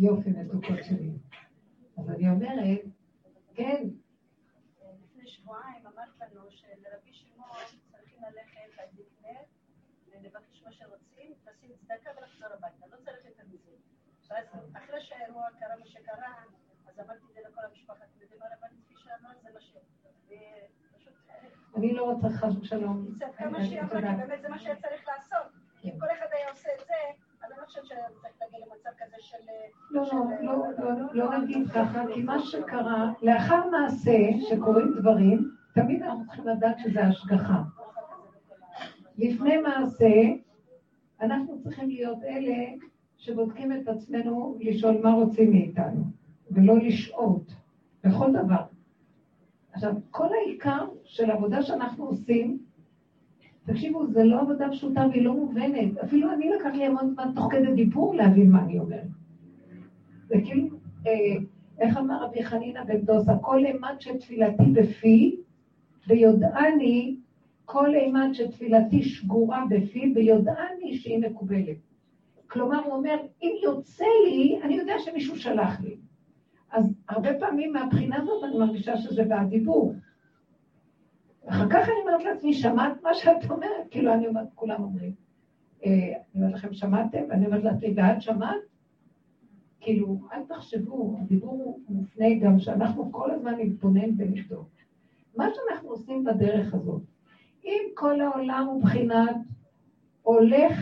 [0.00, 1.10] יופי, מתוקות שלי.
[1.98, 2.80] אז אני אומרת,
[3.54, 3.88] כן.
[5.02, 9.38] לפני שבועיים אמרת לנו שלרבי שמעון צריכים ללכת עד לקנה
[10.06, 13.70] ולבקש מה שרוצים, לשים צדקה ולחזור הביתה, לא צריך יותר מזה.
[14.30, 16.34] ואז אחרי שהאירוע קרה מה שקרה,
[16.86, 19.76] אז אמרתי את זה לכל המשפחה, אתם יודעים מה רבנית כפי שאמר, זה מה ש...
[21.76, 23.08] אני לא רוצה חס ושלום.
[23.64, 25.52] שהיא אמרה, כי באמת זה מה שהיה צריך לעשות.
[25.84, 27.29] אם כל אחד היה עושה את זה,
[27.70, 29.36] חושבת שצריך להגיע למצב כזה של...
[29.90, 30.02] לא,
[30.42, 36.46] לא, לא, לא נגיד ככה, כי מה שקרה, לאחר מעשה שקורים דברים, תמיד אנחנו צריכים
[36.46, 37.62] לדעת שזה השגחה.
[39.18, 40.22] לפני מעשה,
[41.20, 42.56] אנחנו צריכים להיות אלה
[43.16, 46.04] שבודקים את עצמנו לשאול מה רוצים מאיתנו,
[46.50, 47.52] ולא לשהות
[48.04, 48.62] בכל דבר.
[49.72, 52.58] עכשיו, כל העיקר של העבודה שאנחנו עושים,
[53.70, 55.98] תקשיבו, זה לא עבודה פשוטה והיא לא מובנת.
[56.04, 59.06] אפילו אני לקח לי המון זמן תוך כדי דיבור להבין מה אני אומרת.
[60.28, 60.68] זה כאילו,
[61.06, 61.12] אה,
[61.78, 65.36] איך אמר רבי חנינא בן דוסה, כל אימת שתפילתי בפי,
[66.08, 67.16] ויודעני,
[67.64, 71.76] כל אימת שתפילתי שגורה בפי, ויודעני שהיא מקובלת.
[72.46, 75.96] כלומר, הוא אומר, אם יוצא לי, אני יודע שמישהו שלח לי.
[76.72, 79.94] אז הרבה פעמים מהבחינה הזאת אני מרגישה שזה בדיבור.
[81.46, 83.86] אחר כך אני אומרת לעצמי, שמעת מה שאת אומרת?
[83.90, 85.12] כאילו, אני אומרת, כולם אומרים.
[85.86, 87.18] אה, אני אומרת לכם, שמעתם?
[87.28, 88.60] ואני אומרת לעצמי, ואת שמעת?
[89.80, 94.68] כאילו, אל תחשבו, הדיבור הוא מופנה גם שאנחנו כל הזמן נתבונן ונבדוק.
[95.36, 97.02] מה שאנחנו עושים בדרך הזאת,
[97.64, 99.36] אם כל העולם הוא בחינת
[100.22, 100.78] הולך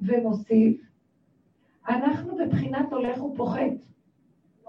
[0.00, 0.80] ומוסיף,
[1.88, 3.72] אנחנו בבחינת הולך ופוחת.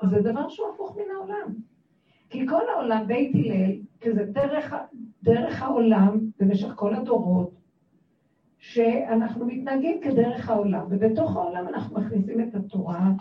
[0.09, 1.53] זה דבר שהוא הפוך מן העולם.
[2.33, 4.73] כי כל העולם, בית הלל, כי זה דרך,
[5.23, 7.51] דרך העולם במשך כל הדורות,
[8.57, 13.11] שאנחנו מתנהגים כדרך העולם, ובתוך העולם אנחנו מכניסים את התורה,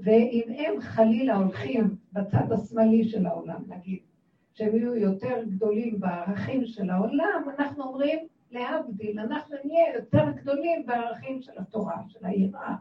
[0.00, 3.98] ואם הם חלילה הולכים בצד השמאלי של העולם, נגיד,
[4.52, 8.18] שהם יהיו יותר גדולים בערכים של העולם, אנחנו אומרים,
[8.50, 12.74] להבדיל, אנחנו נהיה יותר גדולים בערכים של התורה, של היראה,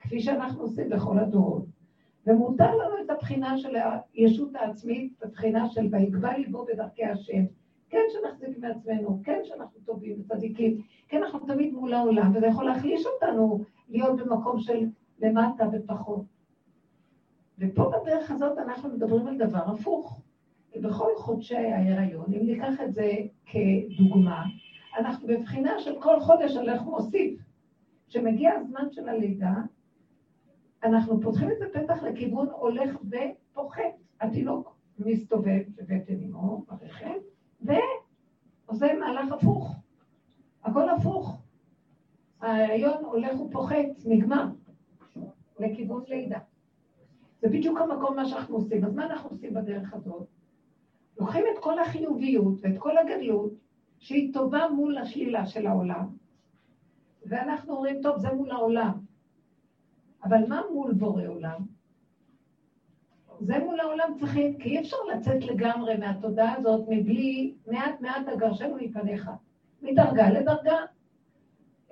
[0.00, 1.79] כפי שאנחנו עושים בכל הדורות.
[2.26, 3.76] ומותר לנו את הבחינה של
[4.14, 7.44] הישות העצמית, הבחינה של ויגבה ליבו בדרכי השם.
[7.90, 13.06] כן שנחזיק מעצמנו, כן שאנחנו טובים וצדיקים, כן אנחנו תמיד מול העולם, וזה יכול להחליש
[13.06, 14.86] אותנו להיות במקום של
[15.20, 16.22] למטה ופחות.
[17.58, 20.20] ופה בדרך הזאת אנחנו מדברים על דבר הפוך.
[20.76, 23.12] בכל חודשי ההיריון, אם ניקח את זה
[23.46, 24.44] כדוגמה,
[24.98, 27.40] אנחנו בבחינה של כל חודש הולך ומוסיף.
[28.08, 29.52] כשמגיע הזמן של הלידה,
[30.84, 33.82] אנחנו פותחים את הפתח לכיוון הולך ופוחת.
[34.20, 37.14] התינוק מסתובב בבטן אמו, ברחם,
[37.60, 39.76] ועושה מהלך הפוך.
[40.64, 41.40] הכל הפוך.
[42.40, 44.46] ההיריון הולך ופוחת, נגמר,
[45.58, 46.38] לכיוון לידה.
[47.40, 48.84] זה בדיוק המקום מה שאנחנו עושים.
[48.84, 50.26] אז מה אנחנו עושים בדרך הזאת?
[51.18, 53.52] לוקחים את כל החיוביות ואת כל הגדלות,
[53.98, 56.06] שהיא טובה מול השלילה של העולם,
[57.26, 59.09] ואנחנו אומרים, טוב, זה מול העולם.
[60.24, 61.80] אבל מה מול בורא עולם?
[63.40, 68.76] זה מול העולם צריכים, כי אי אפשר לצאת לגמרי מהתודעה הזאת מבלי מעט מעט אגרשנו
[68.80, 69.30] מפניך.
[69.82, 70.76] מדרגה לדרגה.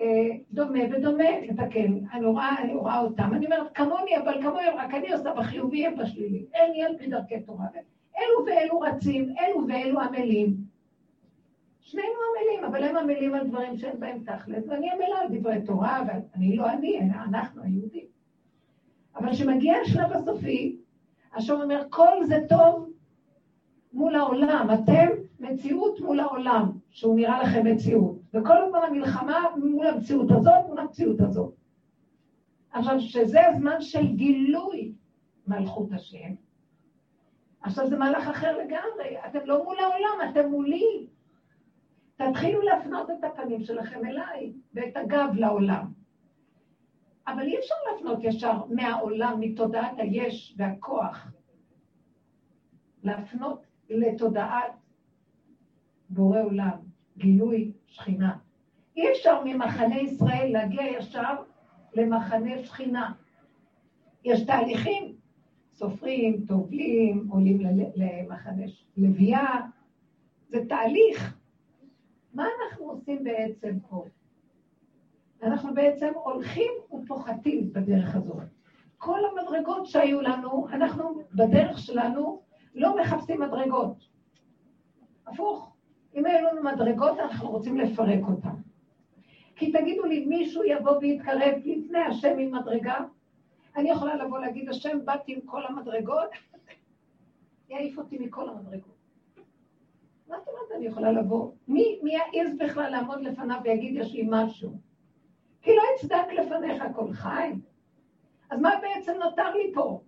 [0.01, 1.99] אה, דומה ודומה, לתקן.
[2.13, 5.97] אני רואה, אני רואה אותם, אני אומרת, כמוני, אבל כמוהם, רק אני עושה בחיובי, הם
[5.97, 6.47] בשלילי.
[6.55, 7.67] אין ילד מדרכי תורה.
[8.19, 10.57] אלו ואלו רצים, אלו ואלו עמלים.
[11.81, 16.03] שנינו עמלים, אבל הם עמלים על דברים שאין בהם תכלת, ואני עמלה על דברי תורה,
[16.07, 18.18] ואני לא אני, אנחנו היהודים.
[19.19, 20.77] אבל כשמגיע השלב הסופי,
[21.35, 22.91] השם אומר, כל זה טוב
[23.93, 25.07] מול העולם, אתם
[25.41, 28.17] מציאות מול העולם, שהוא נראה לכם מציאות.
[28.35, 31.55] וכל הזמן המלחמה מול המציאות הזאת, מול המציאות הזאת.
[32.73, 34.93] עכשיו, שזה הזמן של גילוי
[35.47, 36.35] מלכות השם,
[37.63, 41.07] עכשיו זה מהלך אחר לגמרי, אתם לא מול העולם, אתם מולי.
[42.17, 45.98] תתחילו להפנות את הפנים שלכם אליי, ואת הגב לעולם.
[47.33, 51.33] אבל אי אפשר להפנות ישר מהעולם, מתודעת היש והכוח,
[53.03, 54.73] להפנות לתודעת
[56.11, 56.79] בורא עולם,
[57.17, 58.37] גילוי שכינה.
[58.97, 61.43] אי אפשר ממחנה ישראל להגיע ישר
[61.95, 63.13] למחנה שכינה.
[64.25, 65.15] יש תהליכים,
[65.73, 67.61] סופרים, טובלים, עולים
[67.97, 68.63] למחנה
[68.97, 69.47] לוויה,
[70.49, 71.39] זה תהליך.
[72.35, 74.05] מה אנחנו עושים בעצם פה?
[75.43, 78.43] אנחנו בעצם הולכים ופוחתים בדרך הזאת.
[78.99, 82.43] כל המדרגות שהיו לנו, אנחנו בדרך שלנו
[82.75, 84.09] לא מחפשים מדרגות.
[85.27, 85.73] הפוך,
[86.15, 88.55] אם היו לנו מדרגות, אנחנו רוצים לפרק אותן.
[89.57, 92.99] כי תגידו לי, מישהו יבוא ויתקרב לפני השם עם מדרגה?
[93.77, 96.31] אני יכולה לבוא להגיד, השם, באתי עם כל המדרגות,
[97.71, 98.99] יעיף אותי מכל המדרגות.
[100.29, 101.53] מה זאת אומרת אני יכולה לבוא?
[101.69, 104.88] מי, מי יעז בכלל לעמוד לפניו ויגיד, יש לי משהו?
[105.69, 107.53] כי לא אצדק לפניך כל חי.
[108.51, 110.01] אז מה בעצם נותר לי פה?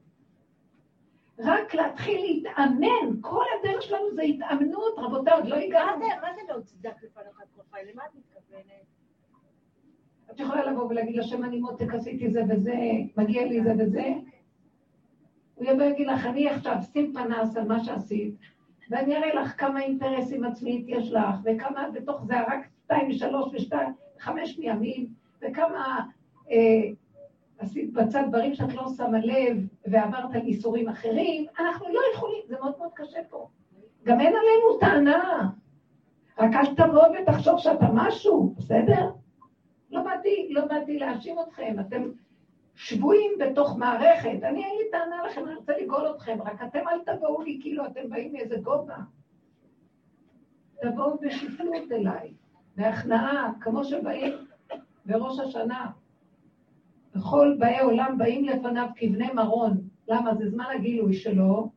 [1.38, 5.98] רק להתחיל להתאמן, כל הדרך שלנו זה התאמנות, רבותיי, עוד לא הגענו.
[5.98, 7.80] מה זה לא צדק לפניך כל חי?
[7.92, 8.84] למה את מתכוונת?
[10.30, 12.76] את יכולה לבוא ולהגיד לשם אני מותק, עשיתי זה וזה,
[13.16, 14.14] מגיע לי זה וזה.
[15.54, 18.34] הוא יבוא ויגיד לך, אני עכשיו שים פנס על מה שעשית,
[18.90, 23.92] ואני אראה לך כמה אינטרסים עצמית יש לך, וכמה בתוך זה רק שתיים, שלוש ושתיים,
[24.18, 26.06] חמש מימים, וכמה
[26.50, 26.90] אה,
[27.58, 29.56] עשית בצד דברים שאת לא שמה לב,
[29.86, 33.48] ועברת על איסורים אחרים, אנחנו לא יכולים, זה מאוד מאוד קשה פה.
[34.04, 35.50] גם אין עלינו טענה.
[36.38, 39.10] רק אל תבוא ותחשוב שאתה משהו, בסדר?
[39.90, 42.02] לא באתי, לא באתי להאשים אתכם, אתם
[42.74, 44.38] שבויים בתוך מערכת.
[44.42, 47.86] אני אין לי טענה לכם, אני רוצה לגאול אתכם, רק אתם אל תבואו לי כאילו
[47.86, 48.96] אתם באים מאיזה גובה.
[50.82, 52.32] תבואו בשפלות אליי,
[52.76, 54.32] בהכנעה, כמו שבאים
[55.06, 55.90] בראש השנה.
[57.14, 59.88] וכל באי עולם באים לפניו כבני מרון.
[60.08, 60.34] למה?
[60.34, 61.70] זה זמן הגילוי שלו,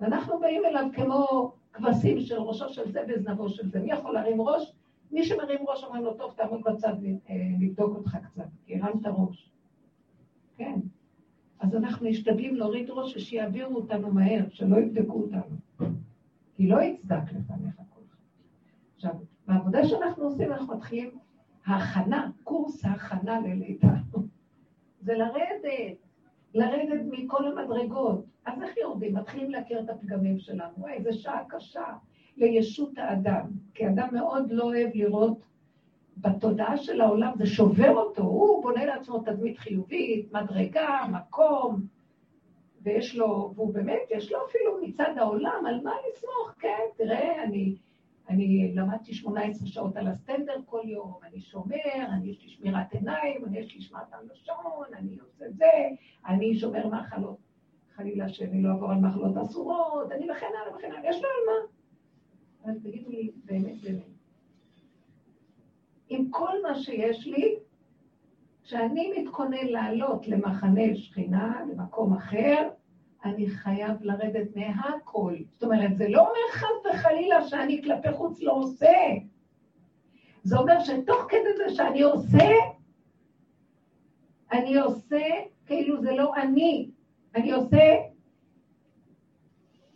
[0.00, 3.80] ואנחנו באים אליו כמו כבשים של ראשו של זה וזנבו של זה.
[3.80, 4.72] מי יכול להרים ראש?
[5.12, 9.50] מי שמרים ראש אומרים לו, טוב, תעמוד בצד ונבדוק אותך קצת, כי הרמת ראש.
[10.56, 10.80] כן.
[11.60, 15.56] אז אנחנו משתדלים להוריד ראש ושיעבירו אותנו מהר, שלא יבדקו אותנו.
[16.54, 18.00] כי לא יצדק לפניך כל.
[18.96, 19.14] עכשיו,
[19.46, 21.10] בעבודה שאנחנו עושים, אנחנו מתחילים
[21.68, 23.94] ההכנה, קורס ההכנה ללידה.
[25.00, 25.96] זה לרדת,
[26.54, 28.24] לרדת מכל המדרגות.
[28.46, 29.14] אז איך יורדים?
[29.14, 30.72] מתחילים להכיר את הפגמים שלנו.
[30.78, 31.84] וואי, זו שעה קשה
[32.36, 33.46] לישות האדם.
[33.74, 35.38] כי אדם מאוד לא אוהב לראות
[36.16, 38.22] בתודעה של העולם, זה שובר אותו.
[38.22, 41.80] הוא בונה לעצמו תדמית חיובית, מדרגה, מקום,
[42.82, 47.76] ויש לו, והוא באמת, יש לו אפילו מצד העולם, על מה לסמוך, כן, תראה, אני...
[48.28, 53.44] אני למדתי 18 שעות על הסטנדר כל יום, אני שומר, אני יש לי שמירת עיניים,
[53.44, 55.88] אני יש לי שמירת הלשון, אני עושה זה,
[56.26, 57.38] אני שומר מחלות,
[57.94, 61.46] חלילה שאני לא אעבור על מחלות אסורות, אני וכן הלאה וכן הלאה, יש לו על
[61.46, 61.66] מה.
[62.64, 64.02] אבל תגידו לי, באמת, באמת,
[66.08, 67.56] עם כל מה שיש לי,
[68.64, 72.68] כשאני מתכונן לעלות למחנה שכינה, למקום אחר,
[73.24, 75.36] אני חייב לרדת מהכל.
[75.52, 78.96] זאת אומרת, זה לא אומר חס וחלילה שאני כלפי חוץ לא עושה.
[80.42, 82.48] זה אומר שתוך כדי זה שאני עושה,
[84.52, 85.24] אני עושה
[85.66, 86.90] כאילו זה לא אני.
[87.34, 87.94] אני עושה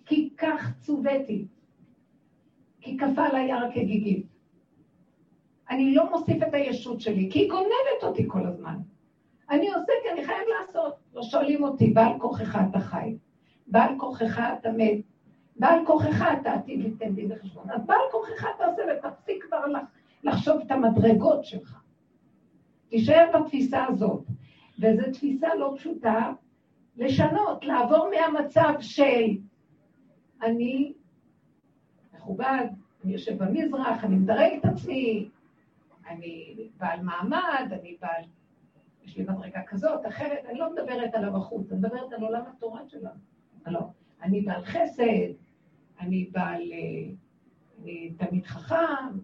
[0.06, 1.46] כי כך צוויתי,
[2.80, 4.26] כי כפה עליי הר כגיגית.
[5.70, 8.76] אני לא מוסיף את הישות שלי, כי היא גונבת אותי כל הזמן.
[9.52, 10.94] אני עושה כי אני חייב לעשות.
[11.14, 13.16] לא שואלים אותי, בעל כוחך אתה חי,
[13.66, 15.04] בעל כוחך אתה מת,
[15.56, 17.70] בעל כוחך אתה עתיד ליתן דין וחשבון.
[17.70, 19.64] אז בעל כוחך אתה עושה ותפסיק כבר
[20.24, 21.82] לחשוב את המדרגות שלך.
[22.88, 24.24] תישאר בתפיסה הזאת.
[24.78, 26.32] וזו תפיסה לא פשוטה,
[26.96, 29.36] לשנות, לעבור מהמצב של
[30.42, 30.92] אני
[32.14, 32.66] מכובד,
[33.04, 35.28] אני יושב במזרח, אני מדרג את עצמי,
[36.08, 38.22] אני בעל מעמד, אני בעל
[39.04, 42.88] יש לי מדרגה כזאת, אחרת, אני לא מדברת על הבחוץ, אני מדברת על עולם התורה
[42.88, 43.20] שלנו.
[43.66, 43.80] לא.
[44.22, 45.32] אני בעל חסד,
[46.00, 46.72] אני בעל...
[46.72, 47.12] אה,
[47.82, 49.18] אני תלמיד חכם.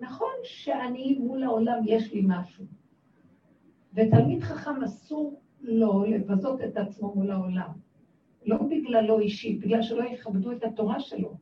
[0.00, 2.64] נכון שאני מול העולם יש לי משהו,
[3.94, 7.70] ותלמיד חכם אסור לו לבזות את עצמו מול העולם.
[8.46, 11.34] לא בגללו אישי, בגלל שלא יכבדו את התורה שלו.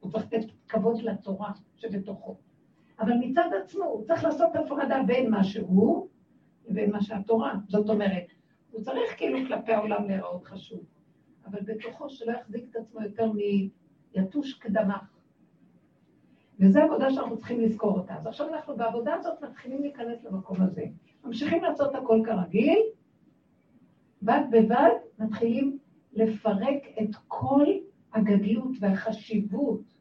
[0.00, 2.36] הוא צריך לתת כבוד לתורה שבתוכו.
[3.00, 6.08] אבל מצד עצמו הוא צריך לעשות הפרדה בין מה שהוא
[6.68, 7.54] לבין מה שהתורה.
[7.68, 8.26] זאת אומרת,
[8.70, 10.80] הוא צריך כאילו כלפי העולם להיראות חשוב,
[11.46, 13.32] אבל בתוכו שלא יחזיק את עצמו יותר
[14.14, 15.12] מיתוש קדמך.
[16.60, 18.14] וזו עבודה שאנחנו צריכים לזכור אותה.
[18.14, 20.84] אז עכשיו אנחנו בעבודה הזאת מתחילים להיכנס למקום הזה.
[21.24, 22.78] ממשיכים לעשות הכל כרגיל,
[24.22, 25.78] בד בבד מתחילים
[26.12, 27.64] לפרק את כל
[28.14, 29.91] הגדלות והחשיבות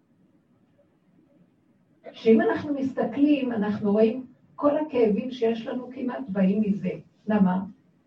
[2.13, 4.25] שאם אנחנו מסתכלים, אנחנו רואים
[4.55, 6.89] כל הכאבים שיש לנו כמעט באים מזה.
[7.27, 7.63] למה?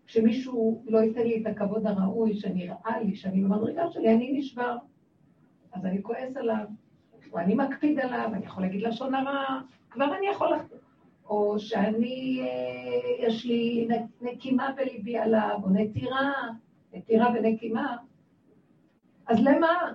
[0.07, 4.77] כשמישהו לא ייתן לי את הכבוד הראוי שנראה לי, שאני במדרגה שלי, אני נשבר.
[5.73, 6.65] אז אני כועס עליו,
[7.31, 10.49] או אני מקפיד עליו, אני יכול להגיד לשון הרע, כבר אני יכול...
[11.29, 13.87] או שאני, אה, יש לי
[14.21, 16.31] נקימה בליבי עליו, או נטירה,
[16.93, 17.97] נטירה ונקימה.
[19.27, 19.91] אז למה?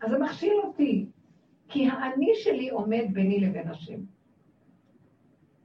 [0.00, 1.06] אז זה מכשיל אותי.
[1.68, 4.00] כי האני שלי עומד ביני לבין השם.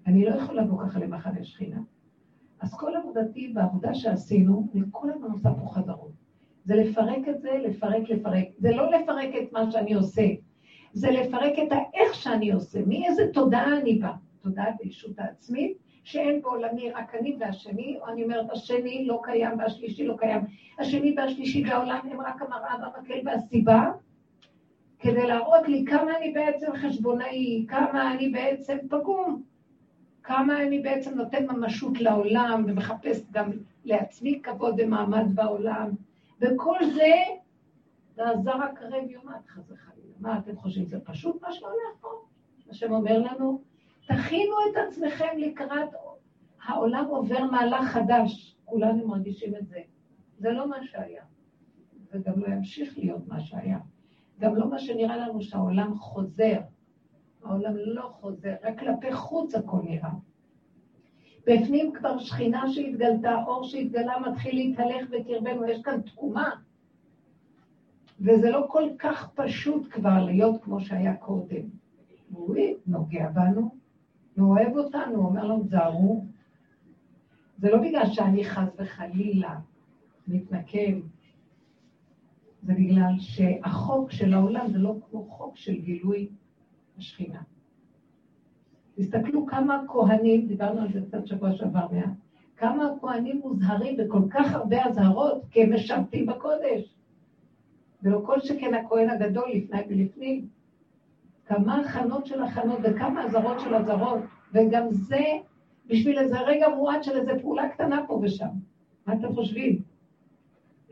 [0.07, 1.81] אני לא יכול לבוא ככה למחנה שכינה.
[2.60, 2.74] אז
[3.13, 6.12] עבודתי בעבודה שעשינו, אני כל הזמן עושה פה חזרות.
[6.63, 8.48] זה לפרק את זה, לפרק, לפרק.
[8.57, 10.27] זה לא לפרק את מה שאני עושה,
[10.93, 14.15] זה לפרק את האיך שאני עושה, מאיזה תודעה אני באה.
[14.41, 20.07] תודעת הישות העצמית, שאין בעולמי רק אני והשני, או אני אומרת, השני לא קיים והשלישי
[20.07, 20.41] לא קיים.
[20.79, 23.91] השני והשלישי והעולם הם רק המראה והמקל והסיבה,
[25.03, 29.43] כדי להראות לי כמה אני בעצם חשבונאי, כמה אני בעצם פגום,
[30.24, 33.51] כמה אני בעצם נותן ממשות לעולם ומחפש גם
[33.86, 35.89] לעצמי כבוד ומעמד בעולם.
[36.41, 37.13] וכל זה,
[38.17, 40.13] ועזר הקרב יומת, חס וחלילה.
[40.19, 42.10] מה אתם חושבים, זה פשוט מה שהולך פה?
[42.69, 43.62] השם אומר לנו,
[44.07, 45.89] תכינו את עצמכם לקראת,
[46.63, 49.79] העולם עובר מהלך חדש, כולנו מרגישים את זה.
[50.38, 51.24] זה לא מה שהיה,
[52.12, 53.77] וגם לא ימשיך להיות מה שהיה.
[54.39, 56.59] גם לא מה שנראה לנו שהעולם חוזר.
[57.43, 60.09] העולם לא חוזר, רק כלפי חוץ הכל נראה.
[61.47, 66.49] בפנים כבר שכינה שהתגלתה, אור שהתגלה מתחיל להתהלך בקרבנו, יש כאן תקומה.
[68.19, 71.61] וזה לא כל כך פשוט כבר להיות כמו שהיה קודם.
[72.31, 72.55] הוא
[72.87, 73.75] נוגע בנו,
[74.37, 76.25] הוא אוהב אותנו, הוא אומר לנו, תזהרו.
[77.57, 79.59] זה לא בגלל שאני חס וחלילה
[80.27, 80.99] מתנקם,
[82.63, 86.29] זה בגלל שהחוק של העולם זה לא כמו חוק של גילוי
[86.98, 87.41] השכינה.
[88.96, 92.10] תסתכלו כמה כהנים, דיברנו על זה קצת שבוע שעבר מעט,
[92.58, 96.96] כמה הכהנים מוזהרים בכל כך הרבה אזהרות, כי הם משרתים בקודש.
[98.03, 100.48] ולא כל שכן הכהן הגדול לפני ולפנים.
[101.46, 104.20] כמה הכנות של הכנות וכמה אזהרות של אזהרות,
[104.53, 105.24] וגם זה
[105.88, 108.48] בשביל איזה רגע מועט של איזה פעולה קטנה פה ושם.
[109.08, 109.92] מה אתם חושבים?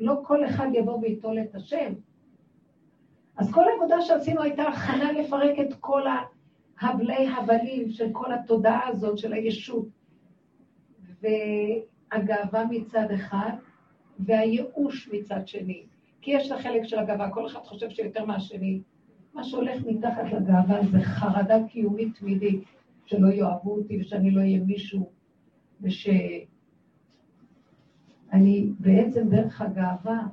[0.02, 1.94] לא כל אחד יבוא וייטול את השם.
[3.38, 6.02] אז כל העבודה שעשינו הייתה הכנה לפרק את כל
[6.82, 9.86] הבלי הבלים של כל התודעה הזאת של הישות.
[11.22, 13.52] והגאווה מצד אחד,
[14.20, 15.84] והייאוש מצד שני.
[16.22, 18.82] כי יש החלק של הגאווה, כל אחד חושב שיותר מהשני.
[19.34, 22.64] מה שהולך מתחת לגאווה זה חרדה קיומית תמידית,
[23.06, 25.10] שלא יאהבו אותי ושאני לא אהיה מישהו,
[25.82, 26.46] ושאני
[28.80, 30.28] בעצם דרך הגאווה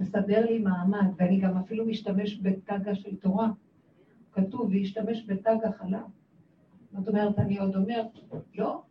[0.00, 3.48] מסדר לי מעמד, ואני גם אפילו משתמש בטגה של תורה.
[4.32, 6.02] כתוב, וישתמש בתג החלה.
[6.92, 8.02] זאת אומרת, אני עוד אומר,
[8.54, 8.82] לא,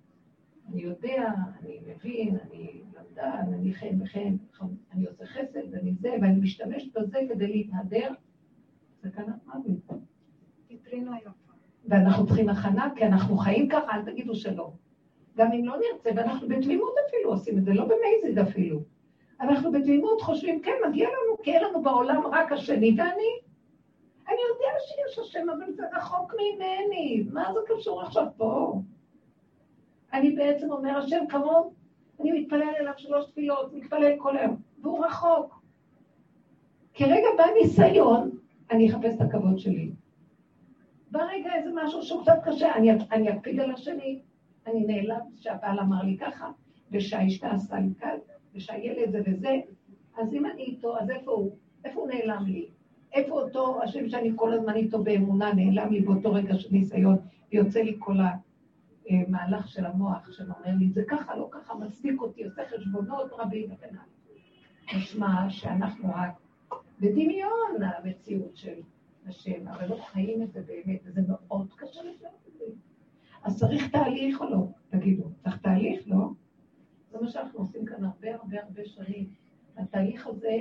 [0.69, 4.35] אני יודע, אני מבין, אני למדן, אני חן וחן,
[4.93, 8.13] אני עושה חסד, אני זה, ואני משתמש בזה כדי להתהדר,
[9.01, 9.99] סכנת מוות.
[11.87, 14.73] ואנחנו צריכים הכנה, כי אנחנו חיים ככה, אל תגידו שלא.
[15.37, 18.79] גם אם לא נרצה, ואנחנו בתמימות אפילו עושים את זה, לא במייזיד אפילו.
[19.41, 23.31] אנחנו בתמימות חושבים, כן, מגיע לנו, כי אין לנו בעולם רק השני ואני.
[24.27, 27.25] אני יודע שיש השם, אבל זה רחוק ממני.
[27.33, 28.81] מה זה קשור עכשיו פה?
[30.13, 31.73] אני בעצם אומר, השם קרוב,
[32.19, 35.61] אני מתפלל אליו שלוש תפילות, מתפלל כל היום, והוא רחוק.
[36.93, 38.29] כרגע בא ניסיון,
[38.71, 39.91] אני אחפש את הכבוד שלי.
[41.11, 44.19] בא רגע איזה משהו שהוא קצת קשה, אני, אני אקפיד על השני,
[44.67, 46.51] אני נעלב שהבעל אמר לי ככה,
[46.91, 48.17] ושהאשתה עשתה לי כאן,
[48.55, 49.55] ושהילד זה וזה,
[50.17, 51.57] אז אם אני איתו, אז איפה הוא?
[51.85, 52.69] איפה הוא נעלם לי?
[53.13, 57.17] איפה אותו השם שאני כל הזמן איתו באמונה נעלם לי באותו רגע של ניסיון,
[57.51, 58.17] ויוצא לי כל
[59.09, 63.87] המהלך של המוח שאומר לי, זה ככה, לא ככה, מצדיק אותי, עושה חשבונות רבים וכן
[63.89, 64.97] הלאה.
[64.97, 66.31] משמע שאנחנו רק
[66.99, 68.79] בדמיון המציאות של
[69.27, 72.65] השם, אבל לא חיים את זה באמת, וזה מאוד קשה לשנות את זה.
[73.47, 74.67] אז צריך תהליך או לא?
[74.89, 76.29] תגידו, צריך תהליך, לא?
[77.11, 79.29] זה מה שאנחנו עושים כאן הרבה הרבה הרבה שנים.
[79.77, 80.59] התהליך הזה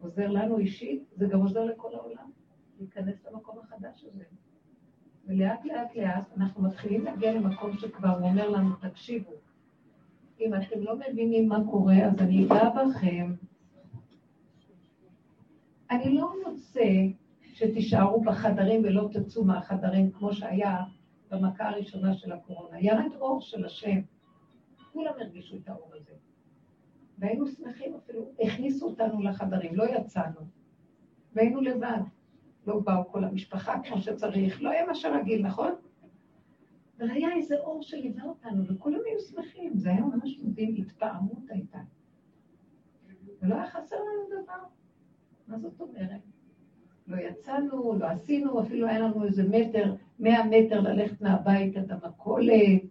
[0.00, 2.30] עוזר לנו אישית, זה גם עוזר לכל העולם,
[2.78, 4.24] להיכנס למקום החדש הזה.
[5.26, 9.32] ולאט לאט לאט אנחנו מתחילים להגיע למקום שכבר הוא אומר לנו, תקשיבו,
[10.40, 13.34] אם אתם לא מבינים מה קורה, אז אני אגע בכם.
[15.90, 16.90] אני לא רוצה
[17.42, 20.84] שתישארו בחדרים ולא תצאו מהחדרים כמו שהיה
[21.30, 22.80] במכה הראשונה של הקורונה.
[22.80, 24.00] ירד אור של השם.
[24.92, 26.12] כולם הרגישו את האור הזה.
[27.18, 30.40] והיינו שמחים אפילו, הכניסו אותנו לחדרים, לא יצאנו.
[31.32, 32.00] והיינו לבד.
[32.66, 35.72] לא באו כל המשפחה כמו שצריך, לא היה מה שרגיל, נכון?
[36.98, 41.78] אבל היה איזה אור שליווה אותנו, וכולם היו שמחים, זה היה ממש מדהים, התפעמות הייתה.
[43.42, 44.62] ולא היה חסר לנו דבר.
[45.46, 46.20] מה זאת אומרת?
[47.06, 52.82] לא יצאנו, לא עשינו, אפילו היה לנו איזה מטר, מאה מטר ללכת מהבית עד המכולת,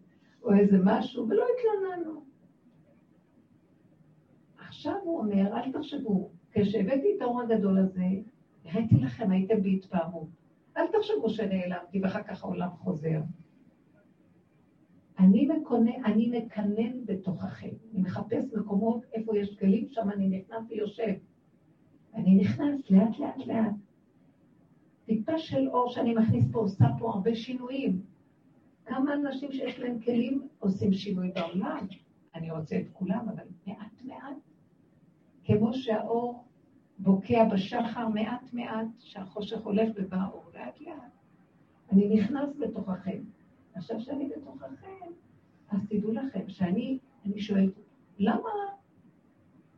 [0.44, 2.24] או איזה משהו, ולא התלוננו.
[4.58, 8.06] עכשיו הוא אומר, אל תחשבו, כשהבאתי את האור הגדול הזה,
[8.66, 10.28] הראיתי לכם, הייתם בהתפעמות.
[10.78, 13.20] אל תחשבו שנעלמתי ואחר כך העולם חוזר.
[15.20, 17.70] אני מקונן, אני מקנן בתוככם.
[17.94, 21.14] אני מחפש מקומות איפה יש גלים, שם אני נכנס ויושב.
[22.16, 23.89] אני נכנס לאט לאט לאט.
[25.10, 28.02] טיפה של אור שאני מכניס פה עושה פה הרבה שינויים.
[28.86, 31.88] כמה אנשים שיש להם כלים עושים שינוי בעולם.
[32.36, 34.38] אני רוצה את כולם, אבל מעט מעט.
[35.44, 36.44] כמו שהאור
[37.00, 41.12] בוקע בשחר מעט מעט, שהחושך הולך ובא האור לאט לאט.
[41.92, 43.22] אני נכנס בתוככם.
[43.76, 45.12] עכשיו שאני בתוככם,
[45.70, 47.74] אז תדעו לכם שאני, אני שואלת,
[48.20, 48.50] למה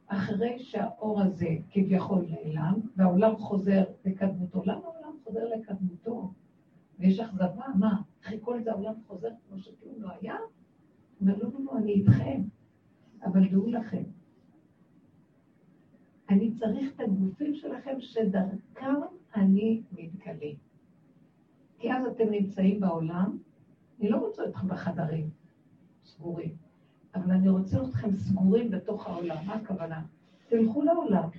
[0.07, 6.33] אחרי שהאור הזה כביכול נעלם, והעולם חוזר לקדמותו, למה העולם חוזר לקדמותו?
[6.99, 10.35] ויש אכזבה, מה, אחרי כל זה העולם חוזר כמו שכלום לא היה?
[11.21, 12.41] אומר, לא, לא, לא, אני איתכם,
[13.23, 14.03] אבל דעו לכם,
[16.29, 18.95] אני צריך את הגופים שלכם שדרכם
[19.35, 20.51] אני מתגלה.
[21.77, 23.37] כי אז אתם נמצאים בעולם,
[23.99, 25.29] אני לא רוצה אתכם בחדרים
[26.03, 26.55] סגורים,
[27.15, 29.37] אבל אני רוצה אתכם סגורים בתוך העולם.
[29.45, 30.05] מה הכוונה?
[30.47, 31.29] תלכו לעולם,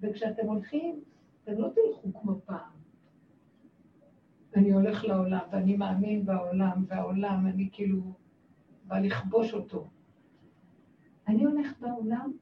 [0.00, 1.00] וכשאתם הולכים,
[1.44, 2.71] אתם לא תלכו כמו פעם.
[4.56, 8.00] אני הולך לעולם, ואני מאמין בעולם, והעולם, אני כאילו
[8.84, 9.86] בא לכבוש אותו.
[11.28, 12.32] אני הולכת בעולם,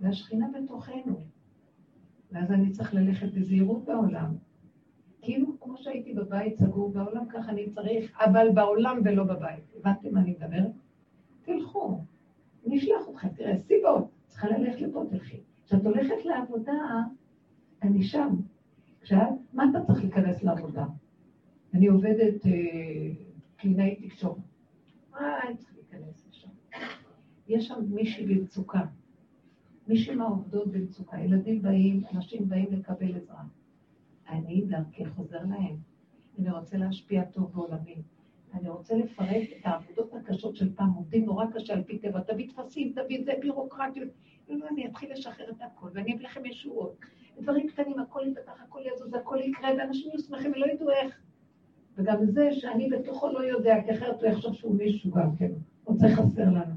[0.00, 1.20] והשכינה בתוכנו.
[2.32, 4.34] ואז אני צריך ללכת בזהירות בעולם.
[5.22, 9.64] כאילו, כמו שהייתי בבית סגור בעולם, ככה אני צריך, אבל בעולם ולא בבית.
[9.76, 10.70] הבנתם מה אני מדברת?
[11.42, 12.00] תלכו,
[12.76, 15.40] אשלח אתכם, תראה, סיבות, צריכה ללכת לפה, תלכי.
[15.64, 16.72] כשאת הולכת לעבודה,
[17.82, 18.36] אני שם.
[19.00, 20.84] כשאת, מה אתה צריך להיכנס לעבודה?
[21.74, 22.50] אני עובדת אה,
[23.56, 24.36] קלינאי תקשורת.
[25.10, 26.48] מה אני צריכה להיכנס לשם?
[27.48, 28.80] יש שם מישהי במצוקה.
[29.88, 31.20] מישהי מהעובדות במצוקה.
[31.20, 33.42] ילדים באים, אנשים באים לקבל עזרה.
[34.28, 35.76] אני דרכי חוזר להם.
[36.38, 37.96] אני רוצה להשפיע טוב בעולמי.
[38.54, 42.48] אני רוצה לפרק את העבודות הקשות של פעם, עובדים נורא קשה על פי טבע, תביא
[42.56, 44.08] טפסים, תביא זה בירוקרטיות.
[44.50, 46.96] אני אתחיל לשחרר את הכל, ואני אביא לכם ישועות.
[47.40, 51.20] דברים קטנים, הכל יפתח, הכל יזוז, הכל יקרה, ואנשים יהיו שמחים ולא ידעו איך.
[51.96, 55.50] וגם זה שאני בתוכו לא יודע, כי אחרת הוא יחשוב שהוא מישהו גם כן,
[55.84, 56.74] הוא צריך חסר לנו.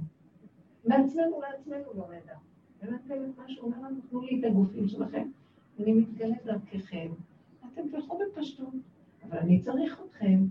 [0.86, 2.36] מעצמנו לעצמנו לא נדע.
[2.84, 4.00] את מה שהוא אומר לנו?
[4.10, 5.28] תנו לי את הגופים שלכם,
[5.80, 7.08] אני מתגלה דרככם.
[7.74, 8.74] אתם תלכו בפשטות,
[9.24, 10.46] אבל אני צריך אתכם,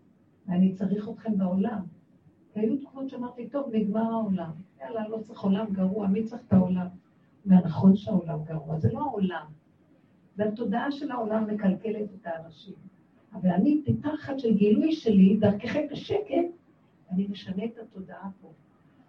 [0.46, 1.81] ואני צריך אתכם בעולם.
[2.57, 4.50] והיו תקופות שאמרתי, טוב, נגמר העולם.
[4.81, 6.87] יאללה, לא צריך עולם גרוע, מי צריך את העולם?
[7.46, 9.46] והנכון שהעולם גרוע, זה לא העולם.
[10.37, 12.74] זה התודעה של העולם מקלקלת את האנשים.
[13.35, 16.47] אבל אני, טיפה אחת של גילוי שלי, דרככם בשקט,
[17.11, 18.53] אני משנה את התודעה פה.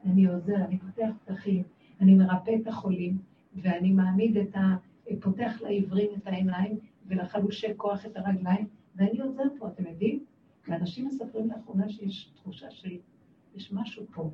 [0.05, 1.63] אני עוזר, אני פותח פתחים,
[2.01, 3.17] אני מרפא את החולים,
[3.55, 4.75] ואני מעמיד את ה...
[5.21, 10.23] פותח לעיוורים את העיניים ולחלושי כוח את הרגליים, ואני עוזר פה, אתם יודעים?
[10.67, 14.29] ואנשים מספרים לאחרונה שיש תחושה שיש משהו פה,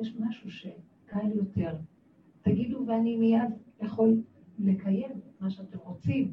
[0.00, 1.76] יש משהו שקל יותר.
[2.42, 3.50] תגידו ואני מיד
[3.82, 4.22] יכול
[4.58, 6.32] לקיים את מה שאתם רוצים.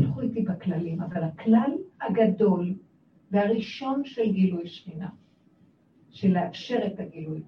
[0.00, 2.74] תלכו איתי בכללים, אבל הכלל הגדול
[3.30, 5.08] והראשון של גילוי שכינה,
[6.10, 7.42] של לאפשר את הגילוי,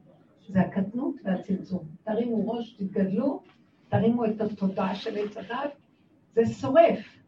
[0.49, 1.85] זה הקטנות והצמצום.
[2.05, 3.43] תרימו ראש, תתגדלו,
[3.89, 5.73] תרימו את התודעה של עץ הדת,
[6.35, 7.21] זה שורף.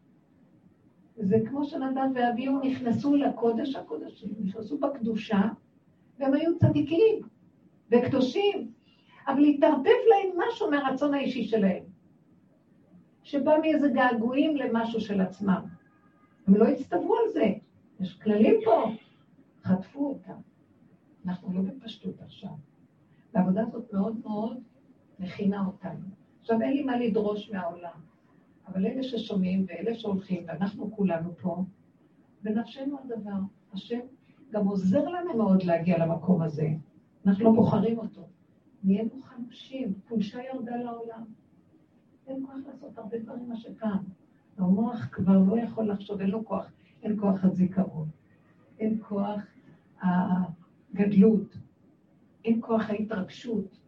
[1.17, 5.41] זה כמו שנדב ואביהו נכנסו לקודש הקודשים, נכנסו בקדושה,
[6.19, 7.21] והם היו צדיקים
[7.91, 8.71] וקדושים,
[9.27, 11.83] אבל התערבב להם משהו מהרצון האישי שלהם,
[13.23, 15.61] שבא מאיזה געגועים למשהו של עצמם.
[16.47, 17.53] הם לא הצטוו על זה,
[17.99, 18.91] יש כללים פה,
[19.63, 20.39] חטפו אותם.
[21.25, 22.49] אנחנו לא בפשטות עכשיו.
[23.33, 24.57] והעבודה הזאת מאוד מאוד
[25.19, 26.05] מכינה אותנו.
[26.41, 27.99] עכשיו, אין לי מה לדרוש מהעולם,
[28.67, 31.63] אבל אלה ששומעים ואלה שהולכים, ואנחנו כולנו פה,
[32.43, 33.39] בנפשנו הדבר.
[33.73, 33.99] השם
[34.51, 36.69] גם עוזר לנו מאוד להגיע למקום הזה.
[37.25, 38.21] אנחנו לא בוחרים אותו.
[38.83, 41.23] נהיינו חמושים, חולשה ירדה לעולם.
[42.27, 44.03] אין כוח לעשות הרבה דברים מה שפעם.
[44.57, 46.71] המוח כבר לא יכול לחשוב, אין לו כוח,
[47.03, 48.07] אין כוח הזיכרון,
[48.79, 49.41] אין כוח
[50.01, 51.57] הגדלות,
[52.45, 53.79] אין כוח ההתרגשות.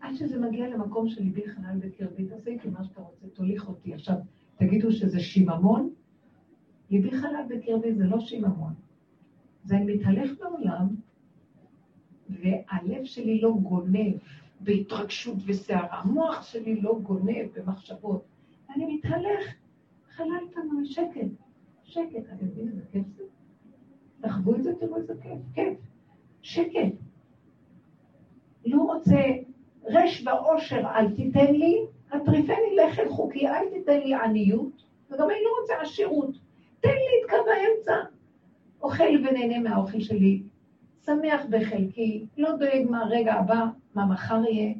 [0.00, 3.94] עד שזה מגיע למקום שליבי חלל בקרבי, תעשה איתי מה שאתה רוצה, תוליך אותי.
[3.94, 4.16] עכשיו,
[4.56, 5.90] תגידו שזה שיממון?
[6.90, 8.72] ליבי חלל בקרבי זה לא שיממון.
[9.64, 10.88] זה מתהלך בעולם,
[12.28, 14.16] והלב שלי לא גונב
[14.64, 16.00] בהתרגשות וסערה.
[16.00, 18.24] המוח שלי לא גונב במחשבות.
[18.74, 19.54] אני מתהלך,
[20.16, 21.28] חלל פנוי, שקט.
[21.84, 23.22] שקט, אתם יודעים איזה כיף זה?
[24.20, 25.78] תחוו את זה, תראו איזה כיף, כיף.
[26.42, 26.92] שקט.
[28.66, 29.20] לא רוצה
[29.84, 35.50] רש ועושר אל תיתן לי, הטריפני לחם חוקי, אל תיתן לי עניות, וגם אני לא
[35.60, 36.30] רוצה עשירות.
[36.80, 38.14] תן לי את קו האמצע.
[38.82, 40.42] אוכל ונהנה מהאוכל שלי,
[41.06, 44.74] שמח בחלקי, לא דואג מה הרגע הבא, מה מחר יהיה.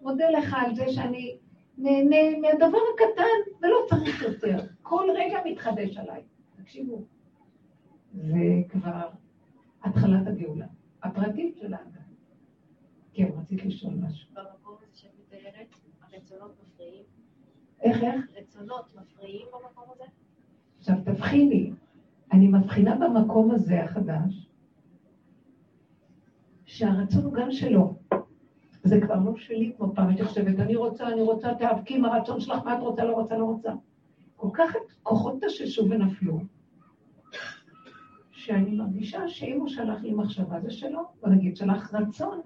[0.00, 1.36] מודה לך על זה שאני
[1.78, 4.58] נהנה מהדבר הקטן ולא צריך יותר.
[4.82, 6.22] כל רגע מתחדש עליי.
[6.62, 7.02] תקשיבו,
[8.14, 9.08] זה כבר
[9.84, 10.66] התחלת הגאולה,
[11.02, 12.08] הפרטית של האדם.
[13.12, 14.28] כן, רצית לשאול משהו.
[14.34, 15.66] במקום הזה שאת מתארת,
[16.02, 17.04] הרצונות מפריעים?
[17.80, 18.24] איך, איך?
[18.36, 20.04] רצונות מפריעים במקום הזה?
[20.78, 21.70] עכשיו תבחיני,
[22.32, 24.48] אני מבחינה במקום הזה החדש,
[26.64, 27.94] שהרצון הוא גם שלו.
[28.88, 32.40] זה כבר לא שלי כמו פעם, הייתי חושבת, אני רוצה, אני רוצה, תיאבקי עם הרצון
[32.40, 33.72] שלך, מה את רוצה, לא רוצה, לא רוצה.
[34.36, 36.38] כל כך כוחות תששו ונפלו,
[38.30, 42.40] שאני מרגישה שאם הוא שלח לי מחשבה זה שלו, בוא נגיד, שלח רצון.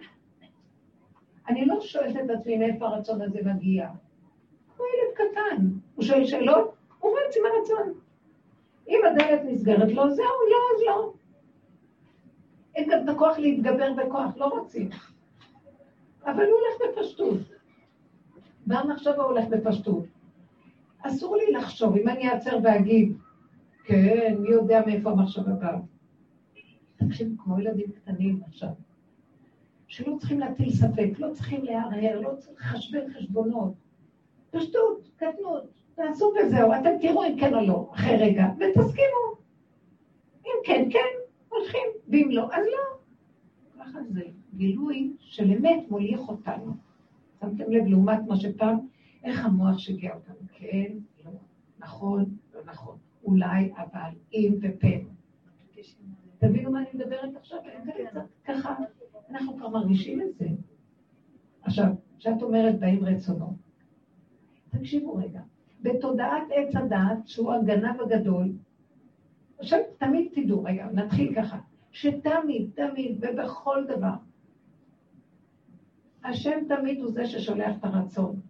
[1.48, 3.88] אני לא שואלת את עצמי מאיפה הרצון הזה מגיע.
[4.76, 7.92] הוא ילד קטן, הוא שואל שאלות, הוא רץ עם הרצון.
[8.88, 11.12] אם הדלת נסגרת לו, זהו, לא, אז לא.
[12.74, 14.88] אין גם את הכוח להתגבר בכוח, לא רוצים.
[16.24, 17.38] אבל הוא הולך בפשטות.
[18.66, 20.04] והמחשבה הולך בפשטות.
[21.02, 23.16] אסור לי לחשוב, אם אני אעצר ואגיד,
[23.84, 25.78] כן, מי יודע מאיפה המחשבה באה.
[26.96, 28.68] תקשיב, כמו ילדים קטנים עכשיו,
[29.86, 33.72] שלא צריכים להטיל ספק, לא צריכים להרהר, לא צריכים לחשבן חשבונות.
[34.50, 39.42] פשטות, קטנות, תעשו וזהו, אתם תראו אם כן או לא, אחרי רגע, ותסכימו.
[40.46, 41.08] אם כן, כן,
[41.48, 43.01] הולכים, ואם לא, אז לא.
[43.82, 44.22] ככה זה
[44.56, 46.74] גילוי של אמת מוליך אותנו.
[47.40, 48.78] שמתם לב, לעומת מה שפעם,
[49.24, 50.34] איך המוח שיגע אותנו?
[50.52, 50.92] כן,
[51.24, 51.30] לא,
[51.78, 52.96] נכון, לא נכון.
[53.24, 54.98] אולי, אבל, אם ופן.
[56.38, 57.58] תבינו מה אני מדברת עכשיו?
[58.44, 58.74] ככה,
[59.30, 60.46] אנחנו כבר מרגישים את זה.
[61.62, 63.54] עכשיו, כשאת אומרת באים רצונות,
[64.70, 65.40] תקשיבו רגע,
[65.82, 68.52] בתודעת עץ הדעת, שהוא הגנב הגדול,
[69.58, 71.58] עכשיו תמיד תדעו, רגע, נתחיל ככה,
[71.92, 74.14] שתמיד, תמיד ובכל דבר,
[76.24, 78.40] השם תמיד הוא זה ששולח את הרצון,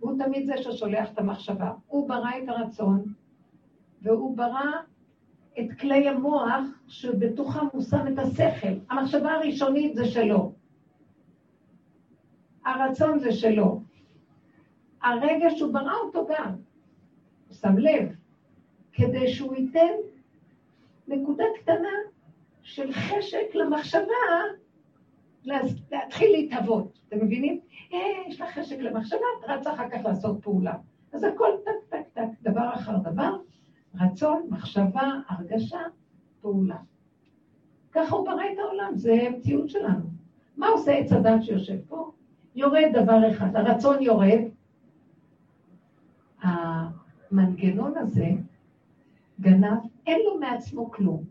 [0.00, 1.72] והוא תמיד זה ששולח את המחשבה.
[1.86, 3.04] הוא ברא את הרצון,
[4.02, 4.70] והוא ברא
[5.60, 8.74] את כלי המוח שבתוכם הוא שם את השכל.
[8.90, 10.52] המחשבה הראשונית זה שלו.
[12.64, 13.80] הרצון זה שלו.
[15.02, 16.52] הרגע שהוא ברא אותו גם,
[17.48, 18.08] הוא שם לב,
[18.92, 19.92] כדי שהוא ייתן
[21.08, 21.88] נקודה קטנה
[22.70, 24.12] של חשק למחשבה
[25.44, 26.98] להתחיל להתהוות.
[27.08, 27.60] אתם מבינים?
[27.92, 30.74] אה, יש לך חשק למחשבה, את רצה אחר כך לעשות פעולה.
[31.12, 33.36] אז הכל טק, טק, טק, דבר אחר דבר,
[34.00, 35.78] רצון, מחשבה, הרגשה,
[36.40, 36.76] פעולה.
[37.92, 40.04] ככה הוא ברא את העולם, זה המציאות שלנו.
[40.56, 42.10] מה עושה עץ הדת שיושב פה?
[42.54, 44.40] יורד דבר אחד, הרצון יורד.
[46.42, 48.26] המנגנון הזה,
[49.40, 51.24] גנב, אין לו מעצמו כלום.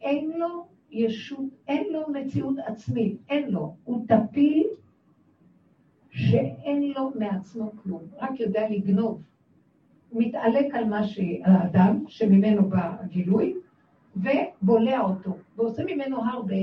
[0.00, 3.74] אין לו ישות, אין לו מציאות עצמית, אין לו.
[3.84, 4.66] הוא טפיל
[6.10, 9.22] שאין לו מעצמו כלום, רק יודע לגנוב.
[10.10, 13.54] הוא מתעלק על מה שהאדם, שממנו בא הגילוי,
[14.16, 16.54] ובולע אותו, ועושה ממנו הרבה,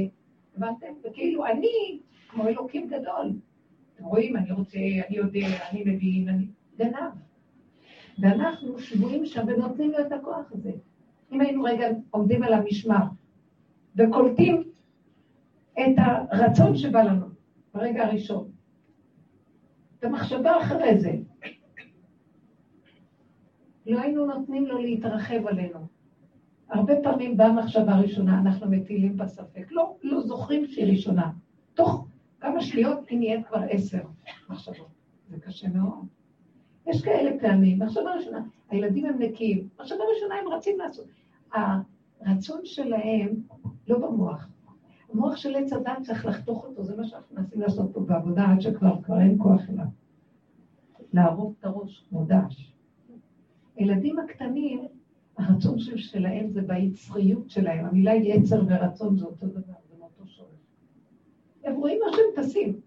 [0.57, 0.87] הבנתם?
[1.03, 3.33] וכאילו אני, כמו אלוקים גדול.
[3.95, 6.45] אתם רואים, אני רוצה, אני יודע, אני מבין, אני...
[6.77, 7.11] גנב.
[8.19, 10.71] ואנחנו שבויים שם ונותנים לו את הכוח הזה.
[11.31, 13.03] אם היינו רגע עומדים על המשמר
[13.95, 14.63] וקולטים
[15.73, 15.95] את
[16.31, 17.25] הרצון שבא לנו
[17.73, 18.51] ברגע הראשון,
[19.99, 21.12] את המחשבה אחרי זה,
[23.86, 25.79] לא היינו נותנים לו להתרחב עלינו.
[26.69, 29.71] הרבה פעמים באה מחשבה ראשונה, אנחנו מטילים בספק.
[29.71, 31.31] לא, לא זוכרים שהיא ראשונה.
[31.73, 32.08] תוך
[32.39, 34.01] כמה שניות היא נהיית כבר עשר
[34.49, 34.88] מחשבות.
[35.29, 36.05] זה קשה מאוד.
[36.88, 41.05] יש כאלה פעמים, מחשבה ראשונה, הילדים הם נקיים, מחשבה ראשונה הם רצים לעשות.
[42.25, 43.35] הרצון שלהם
[43.88, 44.47] לא במוח.
[45.13, 48.61] המוח של עץ הדת צריך לחתוך אותו, זה מה שאנחנו מנסים לעשות פה בעבודה, עד
[48.61, 49.85] שכבר כבר אין כוח אליו.
[51.13, 52.73] לערוב את הראש כמו דש.
[53.75, 54.85] הילדים הקטנים,
[55.38, 57.85] הרצון שלהם זה ביצריות שלהם.
[57.85, 60.49] המילה יצר ורצון זה אותו דבר, זה מאותו שורש.
[61.63, 62.79] הם רואים מה שהם טסים.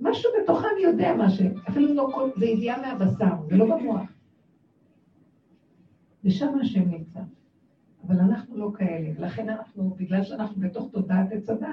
[0.00, 4.10] משהו בתוכם יודע מה שהם, אפילו לא כל, זה ידיעה מהבשר, זה לא במוח.
[6.24, 7.20] ושם השם נמצא.
[8.06, 11.68] אבל אנחנו לא כאלה, ולכן אנחנו, בגלל שאנחנו בתוך תודעת עץ הדת,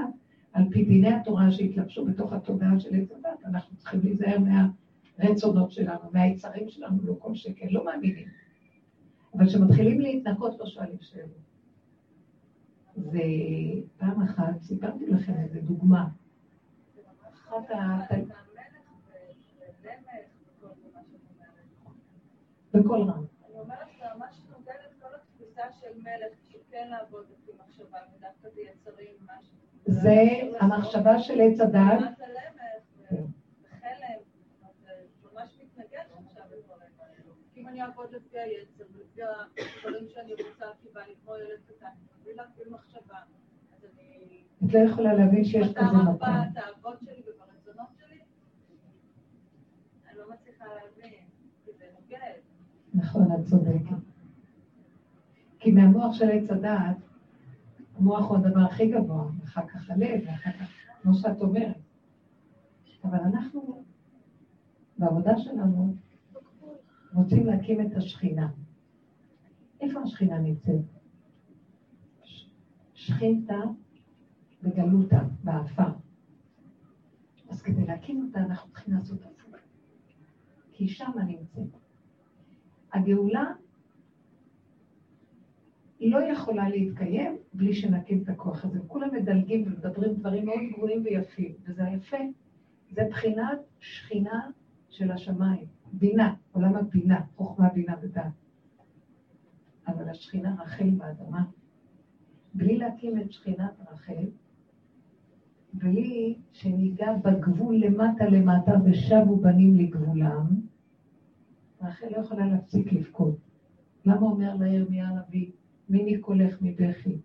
[0.53, 4.37] על פי דיני התורה שהתלבשו בתוך התודעה של עץ הדת, אנחנו צריכים להיזהר
[5.19, 8.27] מהרצונות שלנו, מהיצרים שלנו, לא כל שקל, לא מאמינים.
[9.33, 11.41] אבל כשמתחילים להתנקות לא שואלים שאלות.
[12.97, 16.07] ופעם אחת סיפרתי לכם איזו דוגמה.
[17.33, 17.99] אחת ה...
[22.73, 23.30] בקול רם.
[25.79, 29.53] של המלך, שכן לעבוד לפי מחשבה, ודווקא זה יצרים, משהו.
[29.85, 30.15] זה
[30.59, 31.99] המחשבה של עץ הדעת.
[37.61, 41.87] אם אני אעבוד לפי היצר, לפי הדברים שאני רוצה, כי בא לי כמו ילד קטן,
[42.23, 43.17] בלי להפעיל מחשבה,
[43.77, 44.43] אז אני...
[44.65, 46.13] את לא יכולה להבין שיש כזה מקום.
[46.13, 48.19] בתאוות שלי וברצונות שלי,
[50.09, 51.19] אני לא מצליחה להבין,
[51.65, 52.39] כי זה נוגד.
[52.93, 54.10] נכון, את צודקת.
[55.61, 56.97] כי מהמוח של עץ הדעת,
[57.97, 60.69] המוח הוא הדבר הכי גבוה, אחר כך הלב, ואחר כך,
[61.01, 61.77] כמו שאת אומרת.
[63.03, 63.83] אבל אנחנו,
[64.97, 65.95] בעבודה שלנו,
[67.13, 68.49] רוצים להקים את השכינה.
[69.81, 70.81] איפה השכינה נמצאת?
[72.93, 73.59] שכינתה
[74.63, 75.89] וגלותה, באפר.
[77.49, 79.55] אז כדי להקים אותה אנחנו צריכים לעשות הפוך.
[80.71, 81.77] כי שם נמצאת.
[82.93, 83.43] הגאולה
[86.01, 88.79] לא יכולה להתקיים בלי שנקים את הכוח הזה.
[88.87, 92.17] כולם מדלגים ומדברים דברים מאוד גבוהים ויפים, וזה היפה.
[92.91, 94.49] זה בחינת שכינה
[94.89, 95.65] של השמיים.
[95.93, 98.31] בינה, עולם הבינה, חוכמה, בינה ודעת.
[99.87, 101.43] אבל השכינה רחל באדמה.
[102.53, 104.25] בלי להקים את שכינת רחל,
[105.73, 110.47] בלי שניגע בגבול למטה למטה ושבו בנים לגבולם,
[111.81, 113.35] רחל לא יכולה להפסיק לבכות.
[114.05, 115.51] למה אומר לה ירמיה הנביא,
[115.91, 117.17] מיני קולך מבכי?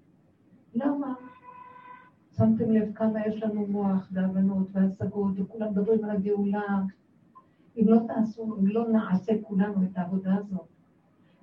[0.75, 1.15] למה?
[2.37, 6.83] שמתם לב כמה יש לנו מוח והבנות והשגות, וכולם מדברים על הגאולה,
[7.77, 10.67] אם לא תעשו, אם לא נעשה כולנו את העבודה הזאת,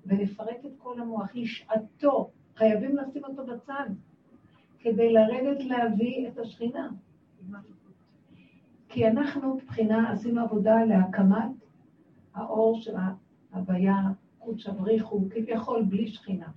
[0.05, 3.89] ונפרק את כל המוח, לשעתו, חייבים לשים אותו בצד,
[4.79, 6.89] כדי לרדת להביא את השכינה.
[8.89, 11.51] כי אנחנו, מבחינה, עשינו עבודה להקמת
[12.33, 12.95] האור של
[13.53, 13.95] ההוויה,
[14.39, 16.47] קודש אבריחו, כביכול בלי שכינה.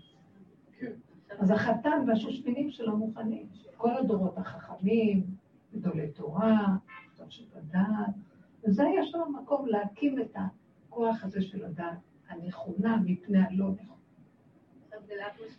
[1.38, 3.46] אז החתן והשושבינים שלו מוכנים.
[3.76, 5.26] כל הדורות החכמים,
[5.74, 6.76] גדולי תורה,
[7.28, 8.14] של הדעת,
[8.64, 13.96] וזה היה שם מקום להקים את הכוח הזה של הדעת הנכונה מפני הלא נכונה.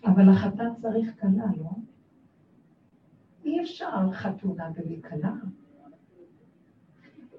[0.05, 1.69] אבל החתן צריך כלה, לא?
[3.45, 5.01] אי אפשר חתונה בלי.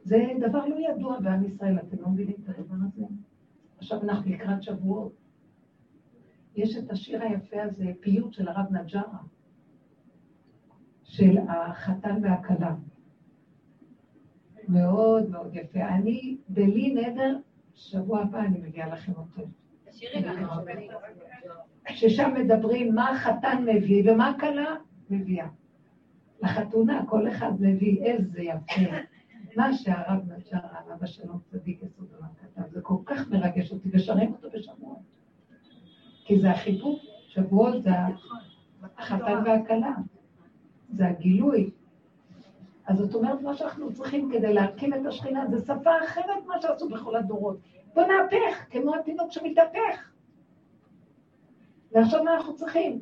[0.03, 3.05] זה דבר לא ידוע בעם ישראל, אתם לא מבינים את הדבר הזה?
[3.79, 5.13] עכשיו אנחנו לקראת שבועות.
[6.59, 9.19] יש את השיר היפה הזה, פיוט של הרב נג'רה,
[11.05, 12.75] של החתן והכלה.
[14.69, 15.89] מאוד מאוד יפה.
[15.89, 17.39] אני, בלי נדר,
[17.75, 19.43] שבוע הבא אני מביאה לכם אותו.
[21.89, 24.77] ששם מדברים מה החתן מביא ומה הכלה
[25.11, 25.49] מביאה.
[26.43, 28.81] לחתונה כל אחד מביא איזה יפה.
[29.57, 30.59] מה שהרב נג'ר,
[30.95, 35.08] אבא שלום צדיק יסוד עולם כתב, זה כל כך מרגש אותי, ושרים אותו בשבועות.
[36.29, 37.91] כי זה החיבור, שבועות זה
[38.99, 39.93] החתן והכלה,
[40.89, 41.71] זה הגילוי.
[42.87, 46.89] אז זאת אומרת, מה שאנחנו צריכים כדי להקים את השכינה זה שפה אחרת מה שעשו
[46.89, 47.59] בכל הדורות.
[47.95, 50.11] בוא נהפך, כמו התינוק שמתהפך.
[51.93, 53.01] ועכשיו מה אנחנו צריכים?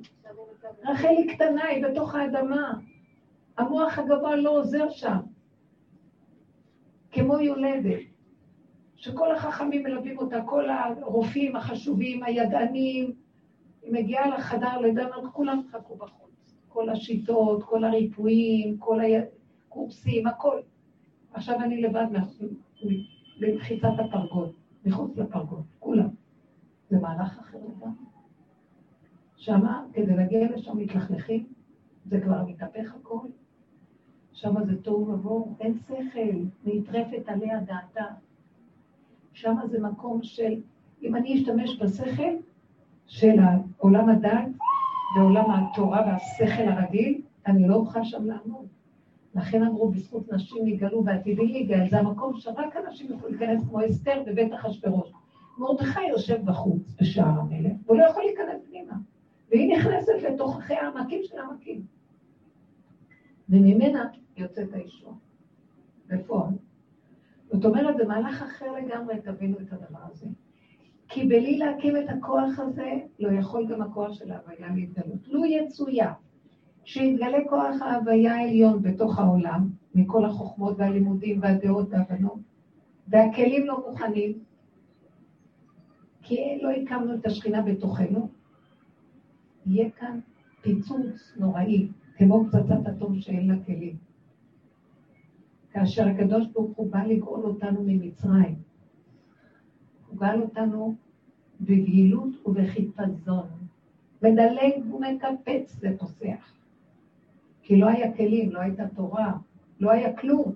[0.85, 2.73] רחל היא קטנה, היא בתוך האדמה.
[3.59, 5.19] המוח הגבוה לא עוזר שם.
[7.11, 8.01] כמו יולדת,
[8.97, 13.13] שכל החכמים מלווים אותה, כל הרופאים החשובים, הידענים,
[13.83, 16.57] היא מגיעה לחדר לידה, כולם חכו בחוץ.
[16.69, 19.05] כל השיטות, כל הריפויים, כל ה...
[19.77, 20.61] קורסים, הכל.
[21.33, 22.07] עכשיו אני לבד
[23.41, 24.53] במחיצת הפרגוד,
[24.85, 26.09] מחוץ לפרגוד, כולם.
[26.91, 28.05] זה מהלך אחר לגמרי.
[29.37, 31.47] שמה, כדי להגיע לשם מתלכלכים,
[32.05, 33.29] זה כבר מתהפך הכל.
[34.33, 38.05] שמה זה תוהו ובוהו, אין שכל, נטרפת עליה דעתה.
[39.37, 40.61] שמה זה מקום של,
[41.03, 42.35] אם אני אשתמש בשכל
[43.07, 43.37] של
[43.77, 44.49] עולם הדת
[45.17, 48.67] ועולם התורה והשכל הרגיל, אני לא אוכל שם לעמוד.
[49.35, 54.23] לכן אמרו, בזכות נשים יגאלו ועתידי להיגאל, זה המקום שרק אנשים יכולים להיכנס כמו אסתר
[54.27, 55.13] בבית אחשוורוש.
[55.59, 58.95] מרדכי יושב בחוץ בשער המלך, והוא לא יכול להיכנס פנימה.
[59.51, 61.83] והיא נכנסת לתוך אחרי העמקים של העמקים.
[63.49, 65.13] וממנה יוצאת האישוע.
[66.09, 66.53] בפועל.
[67.53, 70.27] זאת אומרת, זה מהלך אחר לגמרי, תבינו את הדבר הזה.
[71.09, 75.29] כי בלי להקים את הכוח הזה, לא יכול גם הכוח של ההוויה להתגלות.
[75.29, 76.13] לו יצויה
[76.85, 82.39] שיתגלה כוח ההוויה העליון בתוך העולם, מכל החוכמות והלימודים והדעות והבנות,
[83.09, 84.39] והכלים לא מוכנים,
[86.23, 88.29] כי לא הקמנו את השכינה בתוכנו,
[89.67, 90.21] יהיה כאן
[90.61, 94.06] פיצוץ נוראי, כמו פצצת אטום שאין לה כלים.
[95.77, 98.55] כאשר הקדוש ברוך הוא בא לגאול אותנו ממצרים,
[100.09, 100.95] הוא גאל אותנו
[101.61, 103.47] בבהילות ובחיפזון.
[104.23, 106.53] מדלג ומקפץ ופוסח.
[107.63, 109.33] כי לא היה כלים, לא הייתה תורה,
[109.81, 110.53] לא היה כלום.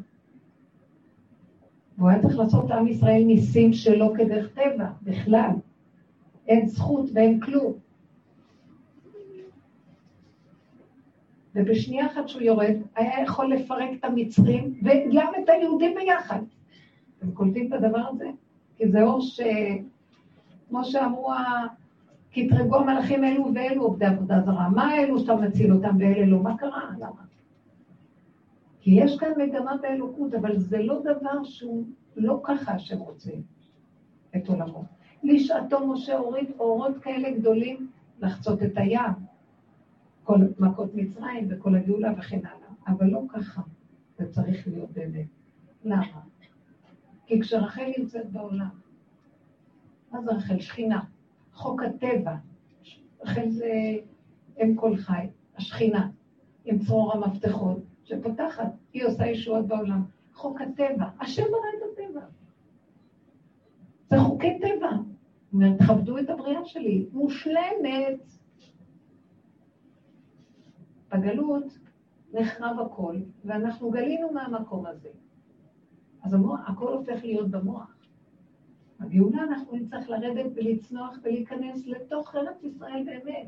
[1.99, 5.51] והוא היה צריך לעשות לעם ישראל ניסים שלא כדרך טבע, בכלל.
[6.47, 7.73] אין זכות ואין כלום.
[11.55, 16.41] ובשנייה אחת שהוא יורד, היה יכול לפרק את המצרים וגם את היהודים ביחד.
[17.19, 18.31] אתם קולטים את הדבר הזה?
[18.77, 19.41] כי זה אור ש...
[20.69, 21.33] כמו שאמרו,
[22.33, 24.69] קטרגו המלאכים אלו ואלו עובדי עבודה זרה.
[24.69, 26.39] מה אלו שאתה מציל אותם ואלה לא?
[26.39, 26.91] מה קרה?
[26.99, 27.23] למה?
[28.81, 31.85] כי יש כאן מגמה באלוקות, אבל זה לא דבר שהוא
[32.17, 33.43] לא ככה שהם רוצים
[34.37, 34.85] את עולמו.
[35.23, 37.89] לשעתו משה הוריד אורות כאלה גדולים
[38.21, 39.13] לחצות את הים,
[40.31, 43.63] כל מכות מצרים וכל הגאולה וכן הלאה, אבל לא ככה
[44.19, 45.27] זה צריך להיות באמת.
[45.85, 46.21] למה?
[47.27, 48.69] כי כשרחל נמצאת בעולם,
[50.13, 50.59] מה זה רחל?
[50.59, 51.01] שכינה.
[51.53, 52.37] חוק הטבע.
[53.23, 53.71] רחל זה
[54.63, 56.11] אם כל חי, השכינה,
[56.65, 60.03] עם צרור המפתחות, שפותחת, היא עושה ישועות בעולם.
[60.35, 62.27] חוק הטבע, השם ברא את הטבע.
[64.11, 64.91] זה חוקי טבע.
[65.53, 68.40] אומרת, תכבדו את הבריאה שלי, מושלמת.
[71.11, 71.79] בגלות
[72.33, 75.09] נחרב הכל, ואנחנו גלינו מהמקום הזה.
[76.23, 77.97] אז המוח, הכל הופך להיות במוח.
[79.01, 83.47] בגאולה אנחנו נצטרך לרדת ולצנוח ולהיכנס לתוך ארץ ישראל באמת.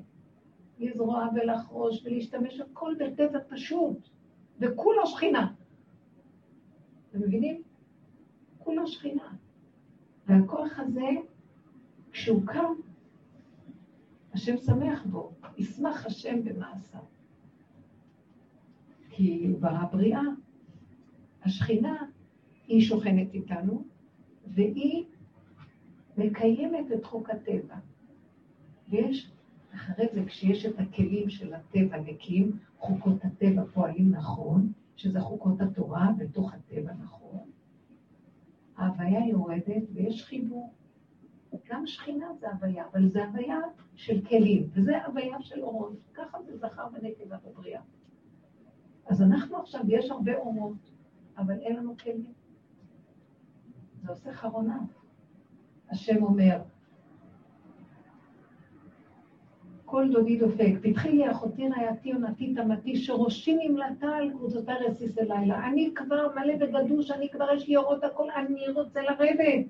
[0.79, 4.09] לזרוע ולחרוש ולהשתמש הכל בטבע פשוט,
[4.59, 5.53] וכולו שכינה.
[7.11, 7.63] אתם מבינים?
[8.59, 9.35] כולו שכינה.
[10.27, 11.09] והכוח הזה,
[12.13, 12.75] כשהוא קם,
[14.33, 17.12] השם שמח בו, ישמח השם במעשיו.
[19.13, 20.23] כי הוא ברא בריאה.
[21.45, 21.97] השכינה,
[22.67, 23.85] היא שוכנת איתנו,
[24.47, 25.05] והיא
[26.17, 27.77] מקיימת את חוק הטבע.
[28.89, 29.31] ויש,
[29.75, 36.11] אחרי זה, כשיש את הכלים של הטבע נקיים, חוקות הטבע פועלים נכון, שזה חוקות התורה
[36.19, 37.51] בתוך הטבע נכון,
[38.77, 40.73] ההוויה יורדת ויש חיבור.
[41.69, 43.59] גם שכינה זה הוויה, אבל זה הוויה
[43.95, 45.97] של כלים, וזה הוויה של אורות.
[46.15, 47.81] ככה זה זכר ונקבה בבריאה.
[49.13, 50.91] אז אנחנו עכשיו, יש הרבה אורות,
[51.39, 52.33] אבל אין לנו כלים.
[54.03, 54.79] זה עושה חרונה.
[55.91, 56.59] השם אומר,
[59.85, 65.67] כל דודי דופק, פתחי לי אחותי רעייתי עונתי תמתי, שראשי נמלטה על קבוצותי רסיס הלילה.
[65.69, 69.67] אני כבר מלא וגדוש, אני כבר יש לי אורות הכל, אני רוצה לרדת,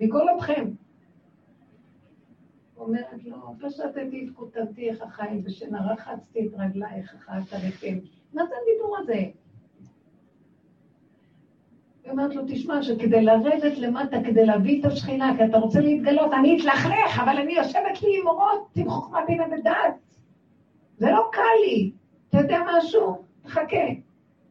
[0.00, 0.70] מכל אתכם.
[2.76, 7.98] אומרת לו, פשטתי את כותבתי איך החיים, ושנה רחצתי את רגלייך, אחת הרקם.
[8.34, 9.24] מה זה הדיבור הזה?
[12.04, 16.32] היא אומרת לו, תשמע, שכדי לרדת למטה, כדי להביא את השכינה, כי אתה רוצה להתגלות,
[16.32, 19.94] אני אתלכלך, אבל אני יושבת לי עם אורות, עם חוכמה בינה ודעת.
[20.98, 21.90] זה לא קל לי.
[22.28, 23.22] אתה יודע משהו?
[23.42, 23.86] תחכה.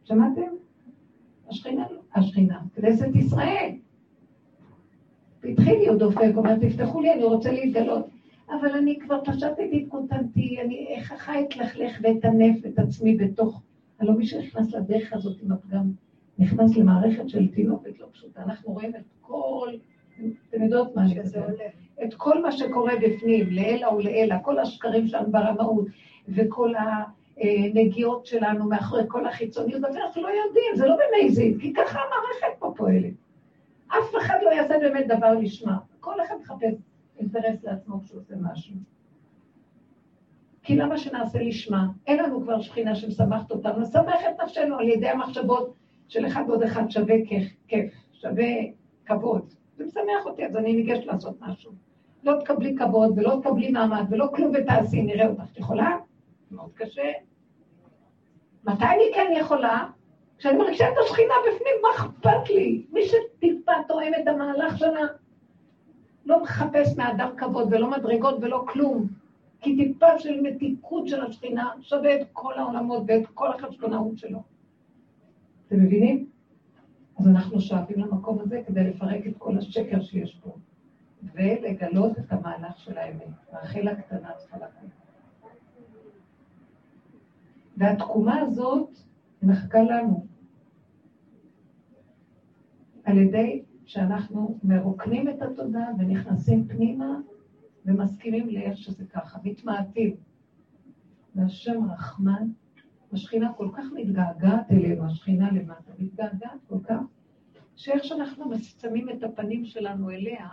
[0.03, 0.41] שמעתם?
[1.49, 3.69] השכינה, השכינה, כנסת ישראל.
[5.43, 8.05] והתחיל להיות דופק, אומר, תפתחו לי, אני רוצה להתגלות.
[8.49, 13.61] אבל אני כבר פשטתי את קוטנתי, אני איך החי אתלכלך ואטנף את עצמי בתוך...
[14.03, 15.91] הלוא מי שנכנס לדרך הזאת עם הפגם,
[16.39, 18.43] נכנס למערכת של תינוקת לא פשוטה.
[18.43, 19.69] אנחנו רואים את כל,
[20.49, 21.65] אתם יודעות מה שזה עולה,
[22.03, 25.85] את כל מה שקורה בפנים, לעילא ולעילא, כל השקרים שלנו ברמאות,
[26.27, 26.73] וכל
[27.37, 32.59] הנגיעות שלנו מאחורי כל החיצוניות, אבל אנחנו לא יודעים, זה לא במייזים, כי ככה המערכת
[32.59, 33.13] פה פועלת.
[33.87, 35.77] אף אחד לא יעשה באמת דבר לשמה.
[35.99, 36.73] כל אחד מחפש
[37.19, 38.75] אינטרס לעצמו כשהוא עושה משהו.
[40.63, 41.87] כי למה שנעשה לשמה?
[42.07, 45.73] אין לנו כבר שכינה שמשמחת אותנו, נסמך את נפשנו על ידי המחשבות
[46.07, 47.15] של אחד ועוד אחד שווה
[47.67, 48.45] כיף, שווה
[49.05, 49.53] כבוד.
[49.77, 51.71] זה משמח אותי, אז אני ניגשת לעשות משהו.
[52.23, 55.43] לא תקבלי כבוד ולא תקבלי מעמד ולא כלום ותעשי, נראה אותך.
[55.51, 55.97] את יכולה?
[56.51, 57.11] מאוד קשה.
[58.63, 59.87] מתי אני כן יכולה?
[60.37, 62.85] כשאני מרגישה את השכינה בפנים, מה אכפת לי?
[62.91, 65.01] מי שטיפה תואם את המהלך שלה,
[66.25, 69.22] לא מחפש מאדם כבוד ולא מדרגות ולא כלום.
[69.63, 74.43] כי טיפה של מתיקות של השכינה שווה את כל העולמות ואת כל החשבונאות שלו.
[75.67, 76.29] אתם מבינים?
[77.19, 80.55] אז אנחנו שואפים למקום הזה כדי לפרק את כל השקר שיש פה,
[81.33, 83.27] ולגלות את המהלך של האמת.
[83.53, 84.89] רחל הקטנה צריכה לקום.
[87.77, 88.89] והתקומה הזאת
[89.41, 90.25] מחכה לנו
[93.03, 97.19] על ידי שאנחנו מרוקנים את התודעה ונכנסים פנימה
[97.85, 100.15] ומסכימים לאיך שזה ככה, מתמעטים.
[101.35, 102.47] והשם רחמן
[103.13, 107.01] השכינה כל כך מתגעגעת אלינו, השכינה למטה, מתגעגעת כל כך,
[107.75, 108.45] שאיך שאנחנו
[108.81, 110.47] שמים את הפנים שלנו אליה,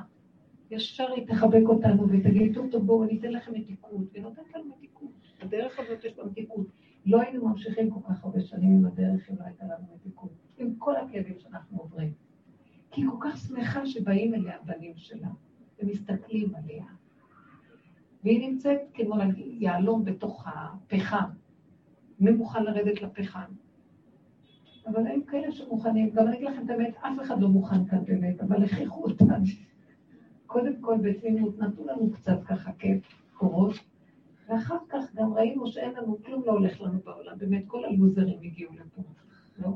[0.71, 5.11] ישר היא תחבק אותנו ותגיד, טוב, טוב, בואו, אני אתן לכם מתיקות, ונותנת לנו מתיקות.
[5.41, 6.67] הדרך הזאת יש לה מתיקות.
[7.07, 10.33] לא היינו ממשיכים כל כך הרבה שנים עם הדרך אם לא הייתה לנו מתיקות.
[10.59, 12.13] עם כל הכאבים שאנחנו עוברים.
[12.91, 15.29] כי היא כל כך שמחה שבאים אליה הבנים שלה,
[15.79, 16.85] ומסתכלים עליה.
[18.25, 21.31] והיא נמצאת כמו יהלום בתוך הפחם.
[22.21, 23.53] מי מוכן לרדת לפחם?
[24.87, 28.05] אבל היו כאלה שמוכנים, גם אני אגיד לכם את האמת, אף אחד לא מוכן כאן
[28.05, 29.45] באמת, אבל הכריחו אותנו.
[30.47, 33.03] קודם כל בתמימות נתנו לנו קצת ככה כיף,
[33.35, 33.75] קורות,
[34.49, 38.73] ואחר כך גם ראינו שאין לנו, כלום לא הולך לנו בעולם, באמת כל הלוזרים הגיעו
[38.75, 39.03] לפה,
[39.59, 39.71] לא?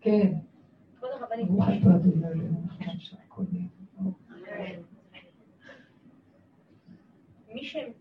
[0.00, 0.32] כן.
[1.00, 3.42] ברוך אתה אדוני אלוהינו, נחמן שהכל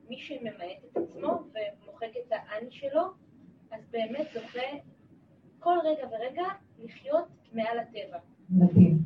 [0.09, 3.01] מי שממעט את עצמו ומוחק את האני שלו,
[3.71, 4.67] אז באמת זוכה
[5.59, 6.43] כל רגע ורגע
[6.79, 8.17] לחיות מעל הטבע.
[8.49, 8.97] מדהים.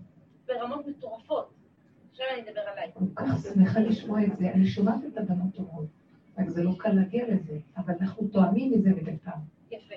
[0.45, 1.53] ברמות מטורפות.
[2.11, 2.91] עכשיו אני אדבר עליי.
[2.93, 4.51] כל כך שמחה לשמוע את זה.
[4.51, 5.87] אני שומעת את הבנות טובות,
[6.37, 9.39] רק זה לא קל להגיע לזה, אבל אנחנו תואמים מזה מדי פעם.
[9.71, 9.95] יפה.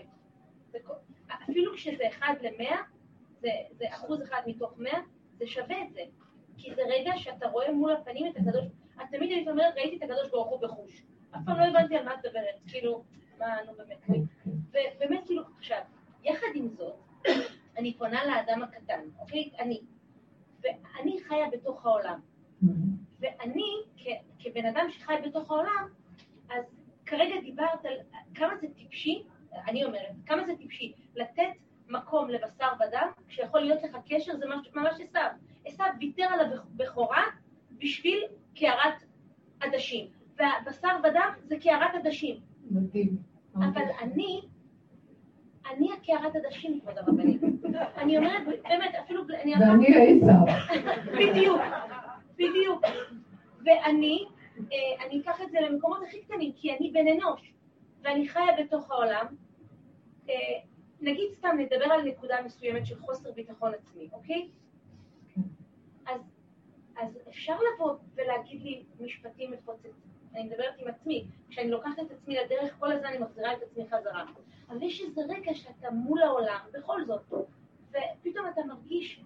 [1.44, 2.76] אפילו כשזה אחד למאה,
[3.40, 3.48] זה,
[3.78, 5.00] זה אחוז אחד מתוך מאה,
[5.38, 6.00] זה שווה את זה.
[6.56, 8.64] כי זה רגע שאתה רואה מול הפנים את הקדוש,
[9.02, 11.02] את תמיד היית אומרת, ראיתי את הקדוש ברוך הוא בחוש.
[11.30, 13.04] אף פעם לא הבנתי על מה את מדברת, כאילו,
[13.38, 14.28] מה, נו באמת.
[14.70, 15.80] ובאמת, כאילו, עכשיו,
[16.24, 16.94] יחד עם זאת,
[17.76, 19.50] אני פונה לאדם הקטן, אוקיי?
[19.58, 19.80] אני.
[20.62, 22.20] ואני חיה בתוך העולם.
[23.20, 23.82] ואני,
[24.38, 25.88] כבן אדם שחי בתוך העולם,
[26.50, 26.64] אז
[27.06, 27.94] כרגע דיברת על
[28.34, 29.22] כמה זה טיפשי,
[29.52, 31.50] אני אומרת, כמה זה טיפשי לתת
[31.88, 35.30] מקום לבשר ודם, כשיכול להיות לך קשר, זה ממש עשיו.
[35.64, 37.22] עשיו ויתר על הבכורה
[37.78, 38.24] בשביל
[38.54, 39.04] קערת
[39.60, 40.06] עדשים.
[40.36, 42.36] והבשר ודם זה קערת עדשים.
[42.70, 43.16] מדהים.
[43.54, 44.40] אבל אני,
[45.70, 47.40] אני הקערת עדשים, כבוד הרבנית.
[47.96, 49.22] אני אומרת, באמת, אפילו...
[49.28, 50.40] ואני עשיו.
[51.18, 51.60] בדיוק,
[52.34, 52.84] בדיוק.
[53.64, 54.24] ואני,
[54.58, 57.52] אה, אני אקח את זה למקומות הכי קטנים, כי אני בן אנוש,
[58.02, 59.26] ואני חיה בתוך העולם.
[60.30, 60.34] אה,
[61.00, 64.48] נגיד סתם נדבר על נקודה מסוימת של חוסר ביטחון עצמי, אוקיי?
[66.06, 66.20] אז,
[66.98, 69.90] אז אפשר לבוא ולהגיד לי משפטים מפוצצים.
[70.34, 71.24] אני מדברת עם עצמי.
[71.48, 74.24] כשאני לוקחת את עצמי לדרך, כל הזמן אני מחזירה את עצמי חזרה.
[74.70, 77.20] אבל יש איזה רגע שאתה מול העולם, בכל זאת,
[77.90, 79.24] ופתאום אתה מרגיש,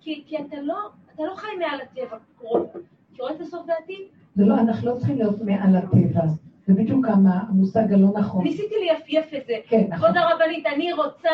[0.00, 0.78] כי, כי אתה, לא,
[1.14, 2.18] אתה לא חי מעל הטבע,
[3.14, 4.08] כי רואה את הסוף דעתי?
[4.34, 6.22] זה לא, אנחנו לא צריכים להיות מעל הטבע.
[6.66, 8.44] זה בדיוק המושג הלא נכון.
[8.44, 9.54] ניסיתי ליפייף את זה.
[9.68, 10.08] כן, נכון.
[10.08, 11.30] כבוד הרבנית, אני רוצה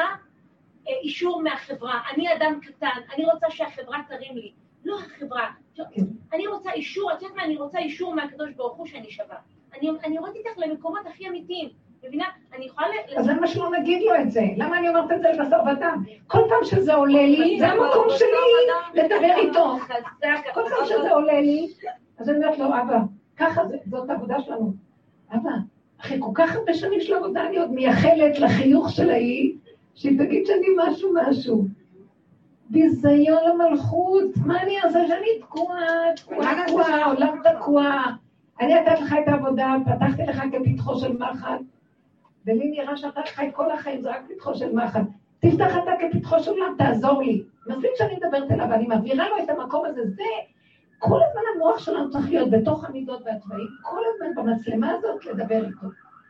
[0.88, 2.00] אה, אישור מהחברה.
[2.14, 4.52] אני אדם קטן, אני רוצה שהחברה תרים לי.
[4.84, 5.46] לא החברה.
[5.76, 6.02] כן.
[6.32, 7.44] אני רוצה אישור, את יודעת מה?
[7.44, 9.36] אני רוצה אישור מהקדוש ברוך הוא שאני שווה.
[9.78, 11.68] אני, אני יורדת איתך למקומות הכי אמיתיים.
[12.04, 12.24] מבינה?
[12.56, 12.86] אני יכולה...
[13.16, 14.42] אז למה שלא נגיד לו את זה?
[14.56, 16.02] למה אני אומרת את זה לבשר ודם?
[16.26, 19.76] כל פעם שזה עולה לי, זה המקום שלי לדבר איתו.
[20.54, 21.68] כל פעם שזה עולה לי,
[22.18, 22.98] אז אני אומרת לו, אבא,
[23.36, 24.72] ככה זאת העבודה שלנו.
[25.34, 25.50] אבא,
[26.00, 29.54] אחרי כל כך הרבה שנים של עבודה, אני עוד מייחלת לחיוך של ההיא,
[29.94, 31.64] שהיא תגיד שאני משהו משהו.
[32.70, 35.84] ביזיון למלכות, מה אני אעשה שאני תקועה,
[36.16, 37.84] תקועה, תקועה, העולם תקוע.
[38.60, 41.60] אני נתתי לך את העבודה, פתחתי לך כפתחו של מחט,
[42.46, 45.00] ולי נראה שאתה חי כל החיים, זה רק פתחו של מחט.
[45.40, 47.42] תפתח אתה כפתחו של עולם, תעזור לי.
[47.66, 50.22] מספיק שאני מדברת אליו, ואני מעבירה לו את המקום הזה, זה
[50.98, 55.86] כל הזמן המוח שלנו צריך להיות בתוך המידות והצבעים, כל הזמן במצלמה הזאת לדבר איתו.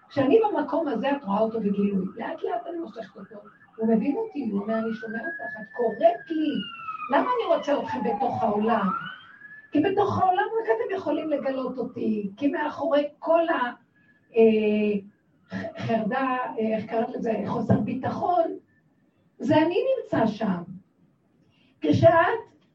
[0.09, 3.37] כשאני במקום הזה, את רואה אותו בגילוי, לאט לאט אני מושכת אותו.
[3.81, 6.51] הוא מבין אותי, הוא אומר, אני שומע אותך, את קוראת לי.
[7.11, 8.89] למה אני רוצה אתכם בתוך העולם?
[9.73, 13.43] כי בתוך העולם רק אתם יכולים לגלות אותי, כי מאחורי כל
[15.49, 18.45] החרדה, אה, איך קראת לזה, חוסר ביטחון,
[19.39, 20.63] זה אני נמצא שם.
[21.81, 22.11] כשאת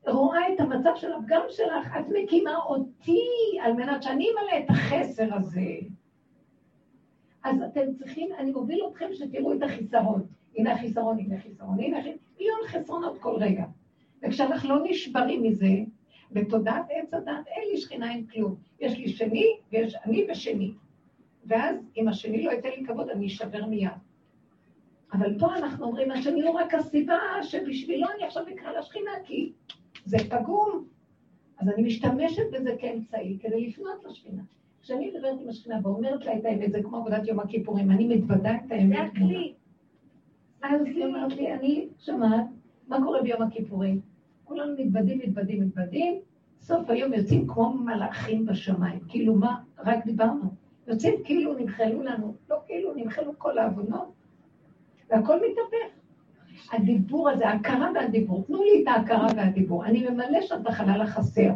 [0.08, 3.22] רואה את המצב של הפגם שלך, את מקימה אותי
[3.62, 5.72] על מנת שאני אמלא את החסר הזה.
[7.44, 10.28] אז אתם צריכים, אני מוביל אתכם שתראו את החיסרון.
[10.58, 11.98] הנה החיסרון, הנה החיסרון, הנה
[12.40, 13.66] מיליון חסרונות כל רגע.
[14.24, 15.68] וכשאנחנו לא נשברים מזה,
[16.32, 18.56] בתודעת עץ הדת אין לי שכינה, אין כלום.
[18.80, 20.72] יש לי שני, ויש אני ושני.
[21.46, 23.90] ואז אם השני לא ייתן לי כבוד, אני אשבר מיד.
[25.14, 29.52] אבל פה אנחנו אומרים, השני הוא רק הסיבה שבשבילו אני עכשיו אקרא לשכינה, כי
[30.06, 30.86] זה פגום.
[31.58, 34.42] אז אני משתמשת בזה כאמצעי כדי לפנות לשכינה.
[34.82, 38.56] כשאני מדברת עם השכינה ואומרת לה את האמת, זה כמו עבודת יום הכיפורים, אני מתוודה
[38.56, 38.98] את האמת.
[38.98, 39.54] זה הכלי.
[40.70, 42.46] אז היא אומרת לי, אני שומעת,
[42.88, 44.02] מה קורה ביום הכיפורים?
[44.44, 46.20] כולנו מתוודים, מתוודים, מתוודים,
[46.62, 49.00] סוף היום יוצאים כמו מלאכים בשמיים.
[49.08, 50.50] כאילו מה, רק דיברנו.
[50.88, 54.14] יוצאים כאילו נמחלו לנו, לא כאילו נמחלו כל העוונות,
[55.10, 55.96] והכל מתהפך.
[56.74, 59.86] הדיבור הזה, ההכרה והדיבור, תנו לי את ההכרה והדיבור.
[59.86, 61.52] אני ממלא שם את החלל החסר.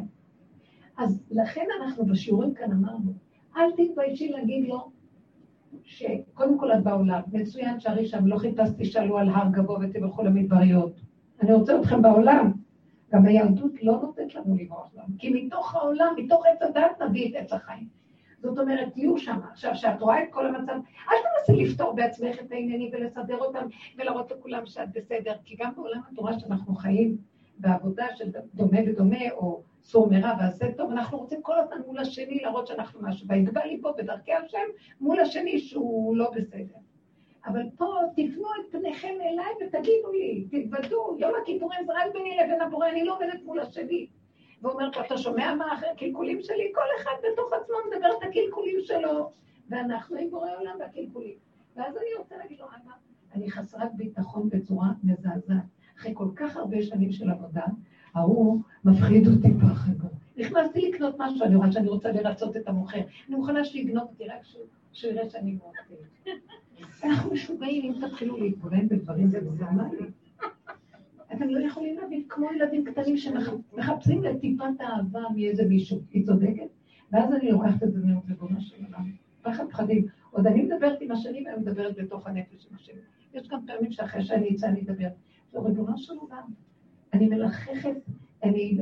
[0.98, 3.12] אז לכן אנחנו בשיעורים כאן אמרנו,
[3.58, 4.92] אל תתביישי להגיד לו
[5.84, 10.92] שקודם כל את בעולם, מצוין שערי שם, לא חיפשתי שעלו על הר גבוה ותלכו למדבריות.
[11.42, 12.52] אני רוצה אתכם בעולם.
[13.12, 17.36] גם היהדות לא נותנת לנו לברוח לנו, כי מתוך העולם, מתוך עץ הדת נביא את
[17.36, 17.88] עץ החיים.
[18.42, 19.40] זאת אומרת, תהיו שם.
[19.52, 20.72] עכשיו, כשאת רואה את כל המצב,
[21.12, 23.66] אל תנסי לפתור בעצמך את העניינים ולסדר אותם
[23.98, 27.18] ולהראות לכולם שאת בסדר, כי גם בעולם התורה שאנחנו חיים
[27.58, 32.40] בעבודה של דומה ודומה, או סור מרע ועשה טוב, אנחנו רוצים כל הזמן מול השני
[32.40, 33.28] להראות שאנחנו משהו.
[33.30, 34.68] ויגבה ליבו בדרכי השם
[35.02, 36.76] מול השני שהוא לא בסדר.
[37.46, 42.62] אבל פה תפנו את פניכם אליי ותגידו לי, תתוודו, יום הכיפורים זה רק ביני לבין
[42.62, 44.08] הבורא, אני לא עומדת מול השני.
[44.62, 46.72] ואומרת לו, אתה שומע מה אחרי הקלקולים שלי?
[46.76, 49.30] כל אחד בתוך עצמו מדבר את הקלקולים שלו,
[49.70, 51.36] ואנחנו עם בורא עולם והקלקולים.
[51.76, 52.92] ואז אני רוצה להגיד לו, אבא,
[53.36, 55.64] אני חסרת ביטחון בצורה מזעזעת.
[56.00, 57.66] אחרי כל כך הרבה שנים של עבודה,
[58.20, 59.94] ההוא מפחיד אותי פחד.
[60.38, 63.00] נכנסתי לקנות משהו, אני רואה שאני רוצה לרצות את המוכר.
[63.00, 64.44] אני מוכנה שיגנוב אותי רק
[64.92, 66.36] שהוא יראה שאני מוכרת.
[67.04, 69.98] אנחנו משוגעים אם תתחילו להתבונן בדברים, נורמלי.
[71.34, 76.68] אתם לא יכולים להבין, כמו ילדים קטנים שמחפשים לטיפת אהבה מאיזה מישהו, היא צודקת?
[77.12, 79.12] ואז אני לוקחת את זה מאוד לגונה של עולם.
[79.42, 80.08] פחד פחדים.
[80.32, 83.00] עוד אני מדברת עם השני ואני מדברת בתוך הנפש של השני.
[83.34, 85.08] יש גם פעמים שאחרי שאני אצא אני אדבר.
[85.54, 86.52] זו ריבונו של עולם.
[87.14, 87.96] אני מלחכת,
[88.44, 88.78] אני,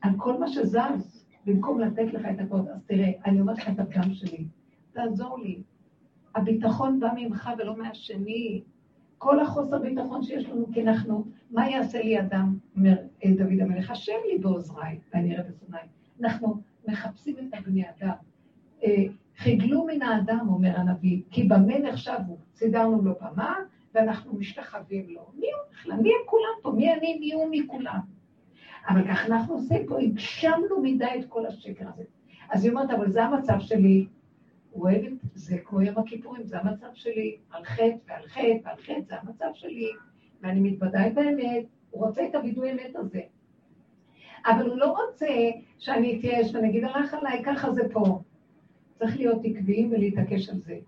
[0.00, 2.68] על כל מה שזז, במקום לתת לך את הכבוד.
[2.68, 4.44] אז תראה, אני אומרת לך את הפגם שלי.
[4.92, 5.62] תעזור לי.
[6.34, 8.62] הביטחון בא ממך ולא מהשני.
[9.18, 13.90] כל החוסר ביטחון שיש לנו, כי אנחנו, מה יעשה לי אדם, אומר אה, דוד המלך,
[13.90, 15.80] השם לי בעוזריי, ואני אראה בשונאי.
[16.20, 18.14] אנחנו מחפשים את הבני אדם.
[18.84, 19.04] אה,
[19.38, 22.36] חיגלו מן האדם, אומר הנביא, כי במה נחשבו?
[22.54, 23.54] סידרנו לו במה,
[23.94, 25.30] ואנחנו משתחווים לו.
[25.34, 25.96] מי הוא בכלל?
[25.96, 26.70] מי הם כולם פה?
[26.70, 27.18] מי אני?
[27.18, 27.98] מי הוא מכולם?
[28.88, 32.04] אבל כך אנחנו עושים פה, הגשמנו מדי את כל השקר הזה.
[32.50, 34.06] אז היא אומרת, אבל זה המצב שלי,
[34.74, 39.14] אוהבת, זה כמו יום הכיפורים, זה המצב שלי, על חטא ועל חטא ועל חטא, זה
[39.20, 39.90] המצב שלי,
[40.40, 43.20] ואני מתוודה את האמת, הוא רוצה את הווידוי אמת הזה.
[44.46, 45.26] אבל הוא לא רוצה
[45.78, 48.20] שאני אתייאש ואני אגיד, הלך עליי, ככה זה פה.
[48.98, 50.78] צריך להיות עקביים ולהתעקש על זה.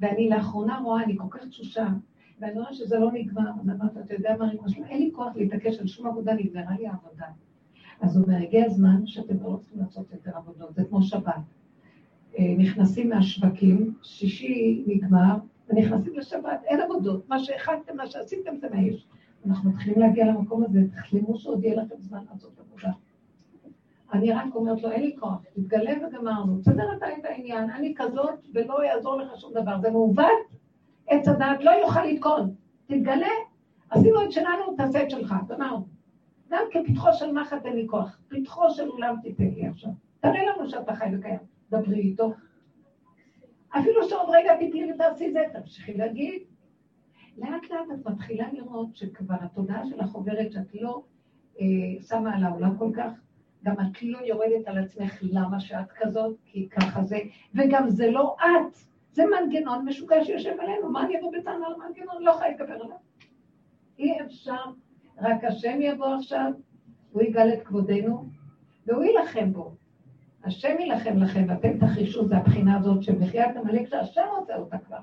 [0.00, 1.86] ואני לאחרונה רואה, אני כל כך תשושה,
[2.40, 4.50] ואני רואה שזה לא נגמר, אז אמרת, אתה יודע מה,
[4.88, 7.26] אין לי כוח להתעקש על שום עבודה, נגמרה לי העבודה.
[8.00, 11.34] אז הוא אומר, הגיע הזמן שאתם לא צריכים לעשות יותר עבודות, זה כמו שבת.
[12.38, 15.36] אה, נכנסים מהשווקים, שישי נגמר,
[15.68, 19.06] ונכנסים לשבת, אין עבודות, מה שהכנתם, מה שעשיתם זה מהאיש.
[19.46, 22.92] אנחנו מתחילים להגיע למקום הזה, תחלימו שעוד יהיה לכם זמן לעשות עבודה.
[24.12, 28.46] אני רק אומרת לו, אין לי כוח, תתגלה וגמרנו, תסדר אתה את העניין, אני כזאת
[28.54, 30.26] ולא יעזור לך שום דבר, זה מעוות,
[31.06, 32.54] עץ הדעת לא יוכל לתקון,
[32.86, 33.28] תתגלה,
[33.90, 35.86] עשינו את שלנו, תעשה את שלך, גמרנו.
[36.50, 39.90] גם כפתחו של מחט אין לי כוח, פתחו של אולם תיתן לי עכשיו,
[40.20, 41.52] תראה לנו שאתה חי וקיים.
[41.72, 42.32] דברי איתו.
[43.70, 46.42] אפילו שעוד רגע תתני ותעשי זה, תמשיכי להגיד.
[47.38, 51.02] לאט לאט את מתחילה לראות שכבר התודעה שלך עוברת שאת לא
[51.60, 51.66] אה,
[52.08, 53.12] שמה על העולם כל כך,
[53.64, 57.18] גם את לא יורדת על עצמך למה שאת כזאת, כי ככה זה,
[57.54, 58.76] וגם זה לא את,
[59.12, 62.22] זה מנגנון משוגע שיושב עלינו, מה אני אבוא בטענה על מנגנון?
[62.22, 62.96] לא יכולה להתגבר עליו.
[63.98, 64.64] אי אפשר,
[65.18, 66.52] רק השם יבוא עכשיו,
[67.12, 68.28] הוא יגאל את כבודנו,
[68.86, 69.74] והוא יילחם בו.
[70.44, 74.98] השם יילחם לכם ואתם תחישו, זה הבחינה הזאת של מחיית עמלק שהשם רוצה אותה כבר.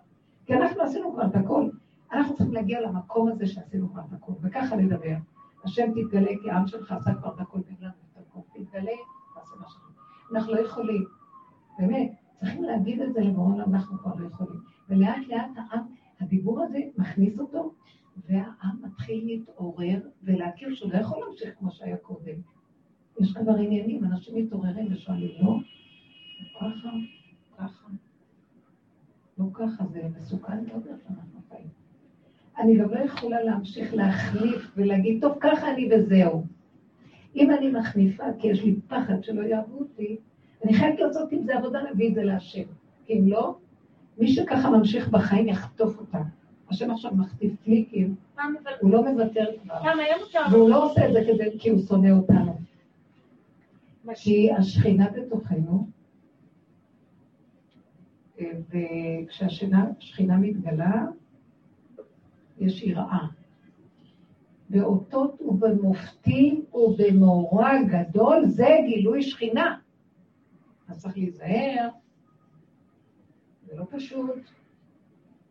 [0.46, 1.70] כי אנחנו עשינו כבר את הכל.
[2.12, 5.16] אנחנו צריכים להגיע למקום הזה שעשינו כבר את הכל, וככה לדבר.
[5.64, 8.40] השם תתגלה כי העם שלך עשה כבר את הכל בגלל את הכל.
[8.54, 8.92] תתגלה,
[9.36, 9.90] תעשה מה שלך.
[10.32, 11.06] אנחנו לא יכולים.
[11.80, 14.60] באמת, צריכים להגיד את זה לבורא אנחנו כבר לא יכולים.
[14.90, 15.84] ולאט לאט העם,
[16.20, 17.74] הדיבור הזה מכניס אותו,
[18.28, 22.36] והעם מתחיל להתעורר ולהכיר שהוא לא יכול להמשיך כמו שהיה קודם.
[23.20, 25.58] יש כבר עניינים, אנשים מתעוררים ושואלים, לא,
[26.56, 26.90] ככה,
[27.58, 27.88] ככה,
[29.38, 31.68] לא ככה, זה מסוכן מאוד שאנחנו חיים.
[32.58, 36.46] אני גם לא יכולה להמשיך להחליף ולהגיד, טוב, ככה אני וזהו.
[37.36, 40.18] אם אני מחליפה, כי יש לי פחד שלא יאהבו אותי,
[40.64, 42.64] אני חייבת לעשות עם זה עבודה, להביא את זה להשם.
[43.06, 43.56] כי אם לא,
[44.18, 46.22] מי שככה ממשיך בחיים יחטוף אותה.
[46.70, 48.16] השם עכשיו מכתיב פליקים,
[48.82, 49.76] הוא לא מוותר כבר.
[50.52, 52.58] והוא לא עושה את זה כדי, כי הוא שונא אותנו.
[54.16, 55.88] כי השכינה בתוכנו,
[58.40, 61.06] וכשהשכינה מתגלה,
[62.60, 63.26] יש יראה.
[64.70, 69.78] באותות ובמופתים ובמאורע גדול, זה גילוי שכינה.
[70.90, 71.90] אז צריך להיזהר,
[73.66, 74.40] זה לא פשוט.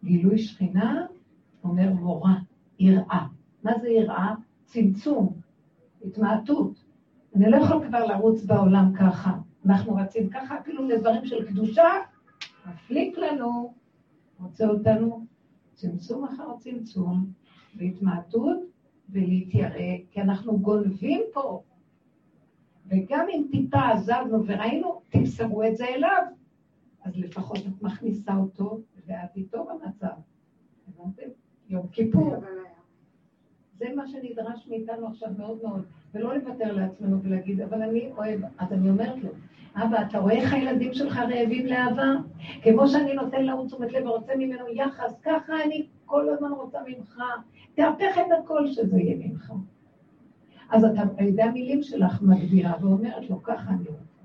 [0.05, 1.07] גילוי שכינה
[1.65, 2.31] אומר מורא,
[2.79, 3.27] יראה.
[3.63, 4.35] מה זה יראה?
[4.65, 5.41] צמצום,
[6.05, 6.85] התמעטות.
[7.37, 9.39] אני לא יכול כבר לרוץ בעולם ככה.
[9.67, 11.89] אנחנו רצים ככה אפילו לדברים של קדושה,
[12.67, 13.75] מפליק לנו,
[14.41, 15.27] רוצה אותנו
[15.75, 17.27] צמצום אחר צמצום,
[17.77, 18.59] והתמעטות
[19.09, 21.63] ולהתיירא, כי אנחנו גונבים פה.
[22.89, 26.23] וגם אם טיפה עזבנו וראינו, תמסרו את זה אליו.
[27.05, 30.07] אז לפחות את מכניסה אותו, ואת איתו במצב.
[30.89, 31.29] הבנתם?
[31.69, 32.35] יום כיפור.
[33.79, 35.85] זה מה שנדרש מאיתנו עכשיו מאוד מאוד,
[36.15, 39.31] ולא לוותר לעצמנו ולהגיד, אבל אני אוהב, אז אני אומרת לו,
[39.75, 42.15] אבא, אתה רואה איך הילדים שלך רעבים לאהבה?
[42.63, 47.23] כמו שאני נותן להוא תשומת לב ורוצה ממנו יחס, ככה אני כל הזמן רוצה ממך.
[47.75, 49.53] תהפך את הכל שזה יהיה ממך.
[50.71, 54.19] אז אתה על ידי המילים שלך מגבירה ואומרת לו, ככה אני רוצה.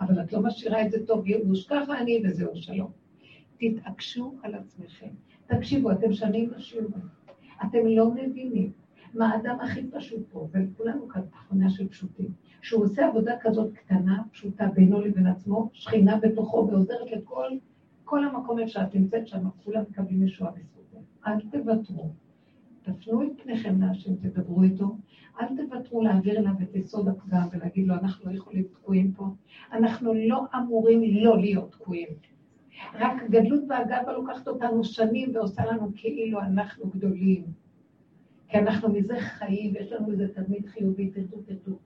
[0.00, 2.90] אבל את לא משאירה את זה טוב ייאוש, ככה אני וזהו, שלום.
[3.58, 5.08] תתעקשו על עצמכם.
[5.46, 6.92] תקשיבו, אתם שנים בשיעורים.
[7.64, 8.72] אתם לא מבינים
[9.14, 12.28] מה האדם הכי פשוט פה, וכולנו כאן תכונה של פשוטים.
[12.62, 17.48] שהוא עושה עבודה כזאת קטנה, פשוטה, בינו לבין עצמו, שכינה בתוכו ועוזרת לכל
[18.04, 20.98] כל המקום איפה שאת נמצאת שם, כולם מקבלים ישועה בזכותו.
[21.26, 22.10] אל תוותרו.
[22.82, 24.96] תפנו את פניכם להשם, תדברו איתו.
[25.40, 29.26] אל תוותרו להעביר אליו את יסוד הפגם ולהגיד לו, אנחנו לא יכולים תקועים פה.
[29.72, 32.08] אנחנו לא אמורים לא להיות תקועים.
[32.94, 37.44] רק גדלות והגאווה לוקחת אותנו שנים ועושה לנו כאילו אנחנו גדולים.
[38.48, 41.76] כי אנחנו מזה חיים, ויש לנו איזה תדמית חיובי, תרדו, תרדו.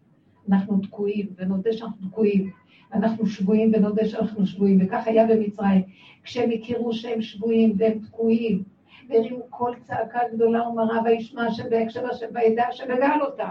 [0.49, 2.51] אנחנו תקועים, ונודה שאנחנו תקועים.
[2.93, 5.83] אנחנו שבויים ונודה שאנחנו שבויים, וכך היה במצרים.
[6.23, 8.63] כשהם הכירו שהם שבויים והם תקועים,
[9.09, 13.51] והרימו קול צעקה גדולה ומרה וישמע שבהקשר אשר וידע שבגל אותם.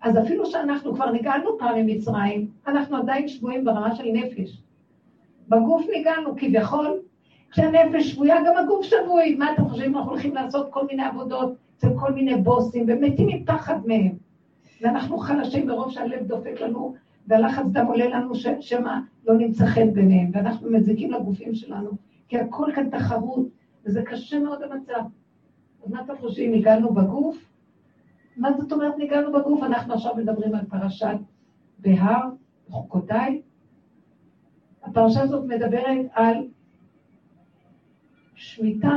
[0.00, 4.62] אז אפילו שאנחנו כבר נגעלנו פעם ממצרים, אנחנו עדיין שבויים ברמה של נפש.
[5.48, 7.00] בגוף נגעלנו כביכול,
[7.50, 9.34] כשהנפש שבויה, גם הגוף שבוי.
[9.34, 9.96] מה אתם חושבים?
[9.96, 14.12] אנחנו הולכים לעשות כל מיני עבודות אצל כל מיני בוסים, ומתים מפחד מהם.
[14.80, 16.94] ואנחנו חלשים מרוב שהלב דופק לנו,
[17.26, 21.90] והלחץ דם עולה לנו שמא לא נמצא חן ביניהם, ואנחנו מזיקים לגופים שלנו,
[22.28, 23.46] כי הכל כאן תחרות,
[23.84, 25.00] וזה קשה מאוד המצב.
[25.84, 27.50] אז מה אתם חושבים, הגענו בגוף?
[28.36, 29.62] מה זאת אומרת ניגענו בגוף?
[29.62, 31.16] אנחנו עכשיו מדברים על פרשת
[31.78, 32.28] בהר,
[32.68, 33.42] חוקותיי.
[34.82, 36.36] הפרשה הזאת מדברת על
[38.34, 38.96] שמיטה,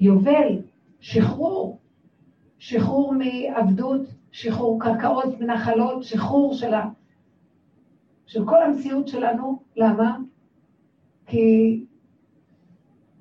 [0.00, 0.62] יובל,
[1.00, 1.78] שחרור,
[2.58, 4.00] שחרור מעבדות,
[4.32, 6.88] שחרור קרקעות ונחלות, שחרור של, ה...
[8.26, 9.62] של כל המציאות שלנו.
[9.76, 10.18] למה?
[11.26, 11.84] כי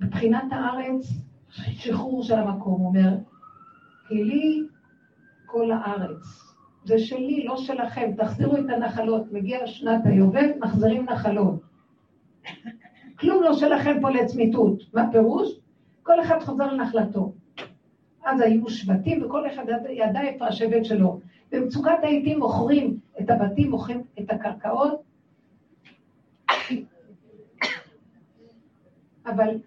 [0.08, 1.08] מבחינת הארץ,
[1.50, 3.10] שחרור של המקום, אומר,
[4.08, 4.62] כי לי
[5.46, 6.48] כל הארץ.
[6.84, 9.32] זה שלי, לא שלכם, תחזירו את הנחלות.
[9.32, 11.62] מגיע שנת היובל, מחזירים נחלות.
[13.20, 14.84] כלום לא שלכם פה לצמיתות.
[14.94, 15.60] מה פירוש?
[16.04, 17.34] כל אחד חוזר לנחלתו.
[18.26, 21.20] אז היו שבטים, וכל אחד ידע איפה השבט שלו.
[21.52, 25.02] במצוקת העיתים מוכרים את הבתים, מוכרים את הקרקעות.
[29.28, 29.58] אבל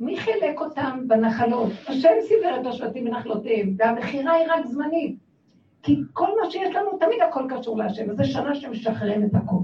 [0.00, 1.72] מי חילק אותם בנחלות?
[1.86, 5.16] השם סיבר את השבטים בנחלותיהם, והמכירה היא רק זמנית.
[5.82, 9.56] כי כל מה שיש לנו, תמיד הכל קשור להשם, וזו שנה שמשחררים את הכל.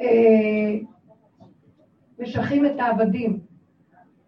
[0.00, 0.78] אה,
[2.18, 3.40] משחררים את העבדים.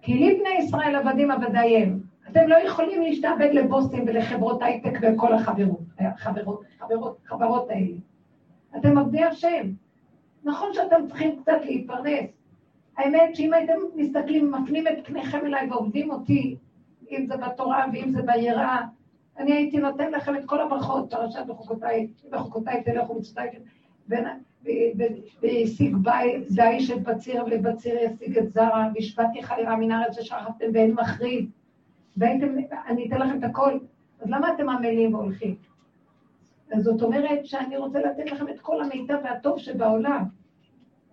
[0.02, 2.00] כי לי בני ישראל עבדים עבדיהם.
[2.30, 7.96] אתם לא יכולים להשתעבד לבוסים ולחברות הייטק וכל החברות, החברות, חברות, חברות האלה.
[8.76, 9.70] אתם עבדי השם.
[10.44, 12.41] נכון שאתם צריכים קצת להתפרנס.
[12.96, 16.56] האמת שאם הייתם מסתכלים, מפנים את פניכם אליי ועובדים אותי,
[17.10, 18.80] אם זה בתורה ואם זה ביראה,
[19.38, 23.50] אני הייתי נותן לכם את כל הברכות, פרשת בחוקותיי, בחוקותיי תלכו מצוותיי,
[25.42, 25.96] והשיג
[26.50, 31.50] דיש את בציר, ובציר ישיג את זרע, והשבעתי חלירה מן הארץ ששכבתם ואין מחריד.
[32.16, 32.46] והייתם,
[32.86, 33.78] אני אתן לכם את הכל.
[34.20, 35.54] אז למה אתם עמלים והולכים?
[36.72, 40.24] אז זאת אומרת שאני רוצה לתת לכם את כל המיטב והטוב שבעולם.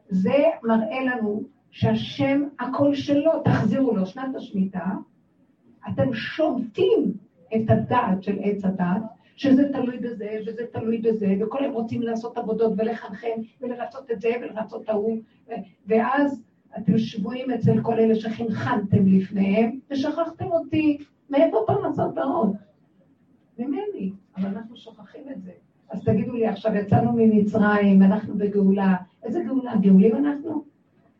[0.09, 4.85] זה מראה לנו שהשם, הכל שלו, תחזירו לו, שנת השמיטה,
[5.89, 7.13] אתם שומטים
[7.55, 9.01] את הדעת של עץ הדעת,
[9.35, 14.29] שזה תלוי בזה, וזה תלוי בזה, וכל הם רוצים לעשות עבודות ולחנכם, ולרצות את זה
[14.41, 15.17] ולרצות את ההוא,
[15.87, 16.43] ואז
[16.77, 20.97] אתם שבויים אצל כל אלה שחינכנתם לפניהם, ושכחתם אותי.
[21.29, 22.55] מאיפה פרנסות ועוד?
[23.59, 25.51] ממני, אבל אנחנו שוכחים את זה.
[25.89, 28.95] אז תגידו לי, עכשיו יצאנו ממצרים, אנחנו בגאולה.
[29.23, 29.75] איזה גאולה?
[29.81, 30.63] גאולים אנחנו?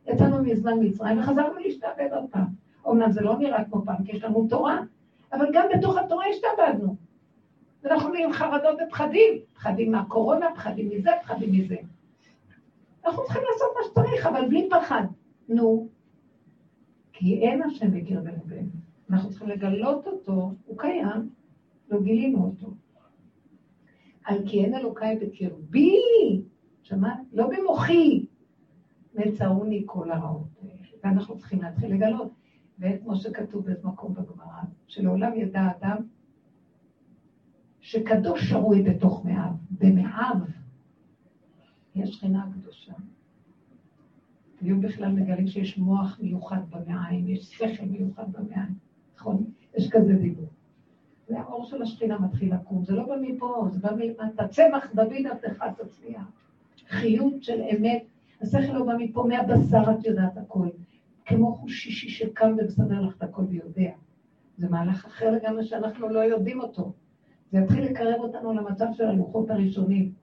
[0.10, 2.46] יצאנו מזמן מצרים וחזרנו להשתעבד עוד פעם.
[2.90, 4.80] אמנם זה לא נראה כמו פעם, כי יש לנו תורה,
[5.34, 6.96] אבל גם בתוך התורה השתעבדנו.
[7.84, 11.76] ואנחנו נהיים חרדות ופחדים, פחדים מהקורונה, פחדים מזה, פחדים מזה.
[13.06, 15.04] אנחנו צריכים לעשות מה שצריך, אבל בלי פחד.
[15.50, 15.88] נו,
[17.14, 18.70] כי אין השם בקרבנו בנו.
[19.10, 21.30] אנחנו צריכים לגלות אותו, הוא קיים,
[21.90, 22.68] לא גילינו אותו.
[24.24, 26.02] על כי אין אלוקיי בקרבי,
[26.84, 27.20] שמעת?
[27.34, 28.26] לא במוחי,
[29.16, 30.48] מצאוני כל הרעות.
[31.04, 32.32] ואנחנו צריכים להתחיל לגלות.
[32.80, 35.98] וכמו שכתוב באיזה מקום בגמרא, שלעולם ידע אדם
[37.82, 40.36] שקדוש שרוי בתוך מאיו, במאיו
[41.96, 42.94] יש שכינה קדושה.
[44.62, 48.74] היו בכלל מגלים שיש מוח מיוחד במעיים, יש שכל מיוחד במעיים,
[49.16, 49.44] נכון?
[49.78, 50.50] יש כזה דיבור.
[51.30, 54.48] והאור של השכינה מתחיל לקום, זה לא בא מפה, זה בא מלמטה.
[54.48, 56.32] צמח דוד עבדך תצליח.
[56.90, 58.04] חיות של אמת,
[58.42, 60.68] השכל לא בא מפה, מהבשר את יודעת הכל.
[61.26, 63.92] כמו חוש שישי שקם ומסדר לך את הכל ויודע.
[64.58, 66.94] זה מהלך אחר לגמרי שאנחנו לא יודעים אותו.
[67.52, 70.14] זה יתחיל לקרב אותנו למצב של הלוחות הראשונים,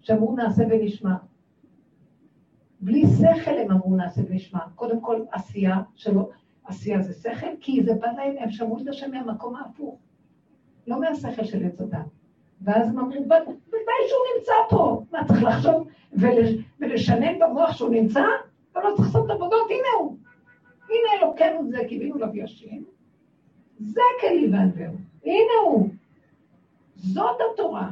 [0.00, 1.14] שאמרו נעשה ונשמע.
[2.80, 4.60] בלי שכל הם אמרו נעשה ונשמע.
[4.74, 6.30] קודם כל עשייה שלו,
[6.64, 9.98] עשייה זה שכל, כי זה בא להם, הם שמעו את השם מהמקום ההפוך.
[10.86, 12.19] לא מהשכל של עץ הדת.
[12.60, 15.02] ואז הם אמרו, בוודאי שהוא נמצא פה.
[15.12, 15.88] מה, צריך לחשוב
[16.80, 18.22] ולשנן במוח שהוא נמצא?
[18.72, 20.16] אתה לא צריך לעשות עבודות, הנה הוא.
[20.84, 22.84] הנה אלוקינו זה, קיווינו לווישים.
[23.78, 24.94] זה כלי וענווהו.
[25.24, 25.88] הנה הוא.
[26.94, 27.90] זאת התורה.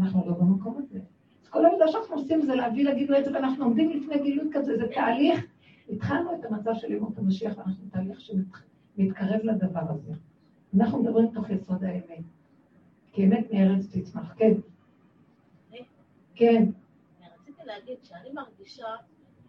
[0.00, 0.98] אנחנו לא במקום הזה.
[1.42, 4.76] אז כל העבודה שאנחנו עושים זה להביא לגילוי את זה, ואנחנו עומדים לפני גילוי כזה,
[4.76, 5.46] זה תהליך.
[5.88, 10.12] התחלנו את המצב של ימות המשיח, ואנחנו בתהליך שמתקרב לדבר הזה.
[10.76, 12.37] אנחנו מדברים תוך יסוד האמת.
[13.18, 14.34] כי אמת מארץ תצמח.
[14.36, 14.52] כן.
[16.34, 16.64] כן.
[17.40, 18.86] רציתי להגיד שאני מרגישה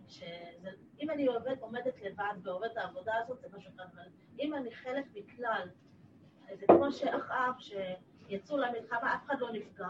[0.07, 4.03] שאם אני עובד, עומדת לבד ועובדת העבודה הזאת, זה משהו אחד, אבל
[4.39, 5.67] אם אני חלק מכלל,
[6.59, 9.87] זה כמו שאחאב, שיצאו למלחמה, אף אחד לא נפגע,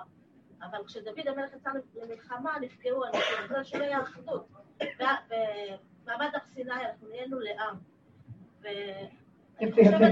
[0.61, 1.69] אבל כשדוד המלך יצא
[2.03, 4.47] למלחמה, נפגעו אנשים, בגלל שלא היה אחדות.
[4.79, 7.75] במעמד הר סיני אנחנו נהיינו לעם.
[9.61, 10.05] יפה, יפה,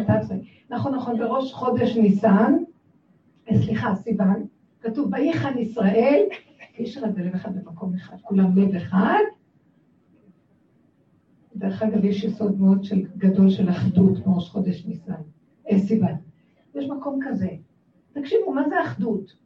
[0.70, 2.53] נכון, נכון, בראש חודש ניסן,
[3.56, 4.48] סליחה, סיוון,
[4.82, 6.24] כתוב, ויחן ישראל,
[6.78, 9.24] איש אחד בלב אחד במקום אחד, כולם לב אחד,
[11.56, 15.14] דרך אגב, יש יסוד מאוד של, גדול של אחדות בראש חודש ניסן,
[15.72, 16.16] אה, סיוון.
[16.76, 17.50] יש מקום כזה.
[18.14, 19.38] תקשיבו, מה זה אחדות?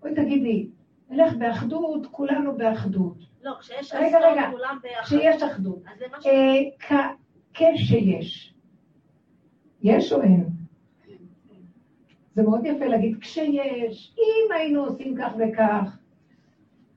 [0.00, 0.68] בואי תגידי,
[1.10, 3.16] נלך באחדות, כולנו באחדות.
[3.42, 5.04] לא, כשיש רגע, רגע, כולם ביחד.
[5.04, 5.82] כשיש אחדות.
[5.92, 6.26] אז זה מה ש...
[6.26, 7.10] אה,
[7.54, 8.54] כשיש.
[9.82, 10.59] יש או אין?
[12.34, 15.98] זה מאוד יפה להגיד כשיש, אם היינו עושים כך וכך,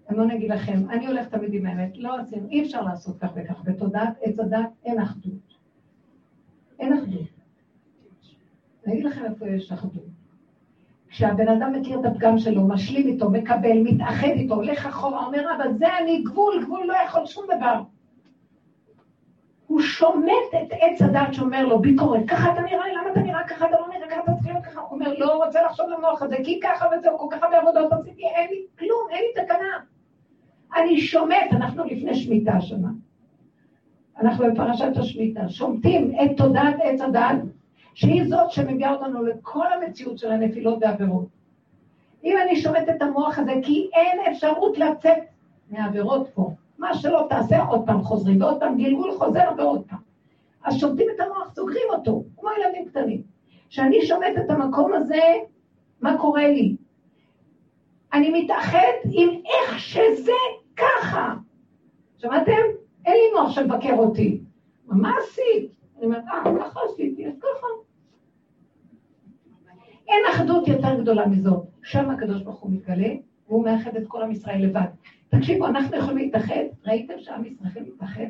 [0.10, 3.30] אני לא נגיד לכם, אני הולכת תמיד עם האמת, לא עשינו, אי אפשר לעשות כך
[3.36, 5.58] וכך, בתודעת עץ הדת אין אחדות.
[6.80, 7.28] אין אחדות.
[8.86, 10.04] אני אגיד לכם איפה יש אחדות.
[11.10, 15.78] כשהבן אדם מכיר את הפגם שלו, משלים איתו, מקבל, מתאחד איתו, הולך אחורה, אומר, אבל
[15.78, 17.82] זה אני, גבול, גבול לא יכול שום דבר.
[19.68, 23.22] הוא שומט את עץ הדת שאומר לו, ביקורת, ככה אתה נראה, למה אתה
[25.06, 28.50] אומר, לא רוצה לחשוב למוח הזה, כי ככה וזהו, כל כך הרבה עבודות עשיתי, אין
[28.50, 29.80] לי כלום, אין לי תקנה.
[30.76, 32.88] אני שומט, אנחנו לפני שמיטה שנה.
[34.20, 37.42] אנחנו בפרשת השמיטה, שומטים את תודעת עץ הדת,
[37.94, 41.26] שהיא זאת שמביאה אותנו לכל המציאות של הנפילות והעבירות.
[42.24, 45.18] אם אני שומט את המוח הזה, כי אין אפשרות לצאת
[45.70, 46.52] מהעבירות פה.
[46.78, 50.00] מה שלא תעשה, עוד פעם חוזרים, ועוד פעם גלגול חוזר ועוד פעם.
[50.64, 53.33] אז שומטים את המוח, סוגרים אותו, כמו ילדים קטנים.
[53.74, 55.22] כשאני שומט את המקום הזה,
[56.02, 56.76] מה קורה לי?
[58.14, 60.32] אני מתאחד עם איך שזה
[60.76, 61.36] ככה.
[62.18, 62.62] שמעתם?
[63.06, 64.42] אין לי מוח שמבקר אותי.
[64.86, 65.72] מה עשית?
[65.98, 67.68] אני אומרת, אה, ככה עשיתי, אז ככה.
[70.08, 71.64] אין אחדות יותר גדולה מזאת.
[71.84, 73.14] שם הקדוש ברוך הוא מתגלה,
[73.48, 74.88] והוא מאחד את כל עם ישראל לבד.
[75.30, 76.64] תקשיבו, אנחנו יכולים להתאחד?
[76.86, 78.28] ראיתם שעם ישראל מתאחד?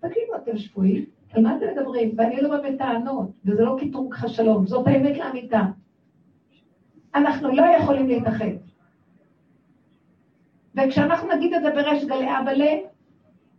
[0.00, 1.15] תגידו, אתם שפויים?
[1.36, 2.14] על מה אתם מדברים?
[2.16, 5.60] ואני לא בא בטענות, וזה לא קיטרוג לך שלום, זאת האמת לאמיתה.
[7.14, 8.44] אנחנו לא יכולים להתאחד.
[10.74, 12.74] וכשאנחנו נגיד את זה בריש גלי אבאלה,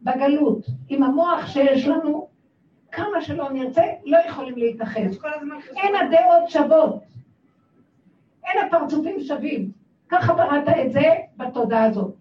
[0.02, 2.28] בגלות, עם המוח שיש לנו,
[2.92, 5.02] כמה שלא נרצה, לא יכולים להתאחד.
[5.76, 7.04] אין הדעות שוות.
[8.46, 9.72] אין הפרצופים שווים.
[10.10, 11.06] ככה בראת את זה
[11.38, 12.16] בתודעה הזאת.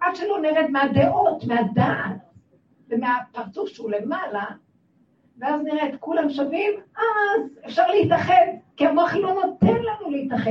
[0.00, 2.16] עד שלא נרד מהדעות, מהדעת,
[2.88, 4.44] ומהפרצוף שהוא למעלה,
[5.40, 10.50] ואז נראה את כולם שווים, אז אפשר להתאחד, כי המוח לא נותן לנו להתאחד.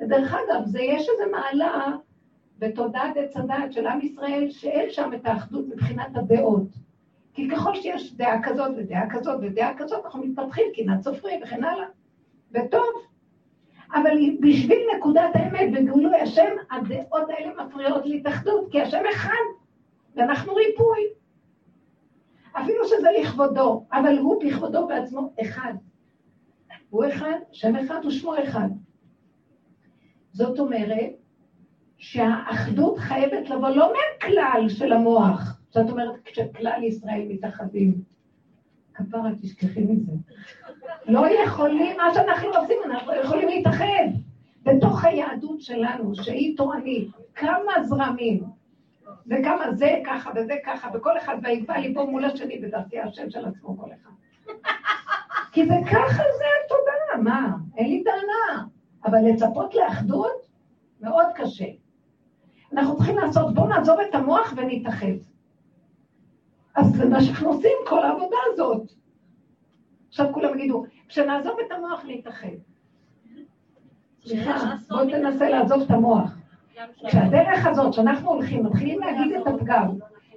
[0.00, 1.86] ודרך אגב, זה יש איזו מעלה
[2.58, 6.68] בתודעת עץ הדעת של עם ישראל, שאין שם את האחדות מבחינת הדעות.
[7.34, 11.86] כי ככל שיש דעה כזאת ודעה כזאת ודעה כזאת, אנחנו מתפתחים, קנאת סופרים וכן הלאה.
[12.52, 13.02] וטוב.
[13.94, 14.10] אבל
[14.40, 19.44] בשביל נקודת האמת וגילוי השם, הדעות האלה מפריעות להתאחדות, כי השם אחד,
[20.16, 21.00] ואנחנו ריפוי.
[22.62, 25.72] אפילו שזה לכבודו, אבל הוא בכבודו בעצמו אחד.
[26.90, 28.68] הוא אחד, שם אחד ושמו אחד.
[30.32, 31.10] זאת אומרת
[31.96, 37.94] שהאחדות חייבת לבוא לא מהכלל של המוח, זאת אומרת, כשכלל ישראל מתאחדים.
[38.94, 40.12] כפרה, תשכחי מזה.
[41.06, 44.04] לא יכולים, מה שאנחנו עושים, אנחנו יכולים להתאחד.
[44.62, 48.44] בתוך היהדות שלנו, שהיא תורנית, כמה זרמים,
[49.26, 53.78] וכמה זה ככה וזה ככה, וכל אחד ויקבע ליבו מול השני בדרכי השם של עצמו
[53.78, 54.10] כל אחד.
[55.52, 57.56] כי זה ככה זה התודעה, מה?
[57.76, 58.64] אין לי טענה.
[59.04, 60.48] אבל לצפות לאחדות,
[61.00, 61.66] מאוד קשה.
[62.72, 65.06] אנחנו צריכים לעשות, בואו נעזוב את המוח ונתאחד.
[66.74, 68.92] אז זה מה שאנחנו עושים, כל העבודה הזאת.
[70.08, 72.48] עכשיו כולם יגידו, כשנעזוב את המוח נתאחד.
[74.24, 76.37] סליחה, בוא תנסה לעזוב את המוח.
[77.06, 79.88] כשהדרך הזאת, שאנחנו הולכים, מתחילים להגיד את הפגם,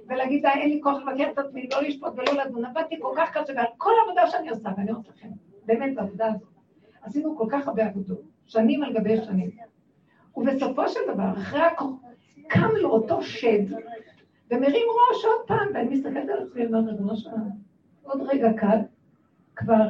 [0.08, 3.52] ולהגיד, אין לי כוח לבקר את עצמי, לא לשפוט ולא לדון, עבדתי כל כך קשה,
[3.56, 5.28] ועל כל העבודה שאני עושה, ואני אומרת לכם,
[5.66, 6.48] באמת, העבודה הזאת,
[7.02, 9.50] עשינו כל כך הרבה עבודות, שנים על גבי שנים.
[10.36, 11.90] ובסופו של דבר, אחרי הכוח,
[12.48, 13.72] קם לו אותו שד,
[14.50, 17.50] ומרים ראש עוד פעם, ואני מסתכלת על עצמי ואומרת, ריבונו שלנו,
[18.02, 18.78] עוד רגע קל,
[19.56, 19.88] כבר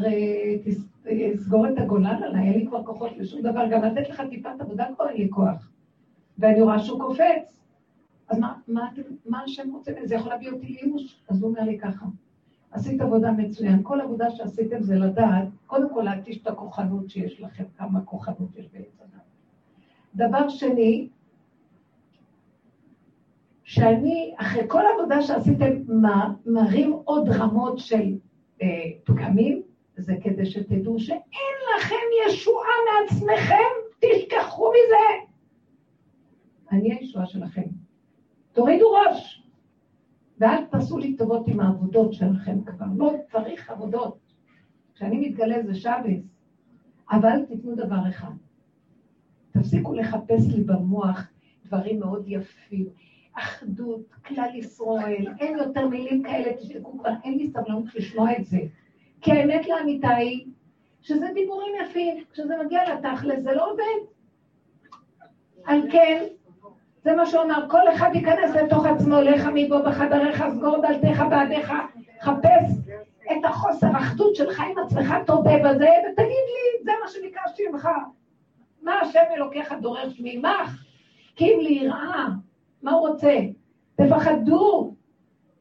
[1.35, 4.87] אסגור את הגולן עליי, אין לי כבר כוחות לשום דבר, גם לתת לך טיפת עבודה
[4.95, 5.72] כבר אין לי כוח.
[6.39, 7.61] ואני רואה שהוא קופץ.
[8.29, 8.89] אז מה, מה,
[9.27, 9.93] מה השם רוצה?
[10.05, 11.23] זה יכול להביא אותי לייאוש.
[11.29, 12.07] אז הוא אומר לי ככה,
[12.71, 13.81] עשית עבודה מצוין.
[13.83, 18.67] כל עבודה שעשיתם זה לדעת, קודם כל להתיש את הכוחנות שיש לכם, כמה כוחנות יש
[18.75, 19.19] אדם.
[20.15, 21.09] דבר שני,
[23.65, 25.71] שאני, אחרי כל עבודה שעשיתם,
[26.47, 28.13] מראים עוד רמות של
[28.63, 28.69] אה,
[29.05, 29.63] פגמים,
[29.97, 31.95] זה כדי שתדעו שאין לכם
[32.27, 35.32] ישועה מעצמכם, תשכחו מזה.
[36.73, 37.63] אני הישועה שלכם.
[38.53, 39.43] תורידו ראש,
[40.39, 42.87] ואל תעשו לי טובות עם העבודות שלכם כבר.
[42.97, 44.19] לא צריך עבודות.
[44.95, 46.23] כשאני מתגלה זה שבס,
[47.11, 48.33] אבל תיתנו דבר אחד.
[49.51, 51.29] תפסיקו לחפש לי במוח
[51.65, 52.87] דברים מאוד יפים.
[53.33, 58.59] אחדות, כלל ישראל, אין יותר מילים כאלה, תשתקו כבר, אין לי סבלנות לשמוע את זה.
[59.21, 60.47] כי האמת לאמיתה היא
[61.01, 64.13] שזה דיבורים יפים, כשזה מגיע לתכל'ס זה לא עובד.
[65.65, 66.25] על כן,
[67.05, 71.73] זה מה שהוא אמר, כל אחד ייכנס לתוך עצמו, לך מבוא בחדריך, סגור דלתך בעדיך,
[72.21, 72.79] חפש
[73.33, 77.89] את החוסר אחדות שלך עם עצמך, תודה בזה, ותגיד לי, זה מה שביקשתי ממך.
[78.83, 80.79] מה השם אלוקיך דורש ממך?
[81.37, 82.27] כי אם ליראה,
[82.83, 83.39] מה הוא רוצה?
[83.95, 84.95] תפחדו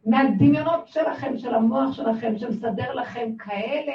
[0.05, 3.93] מהדמיונות שלכם, של המוח שלכם, שמסדר לכם כאלה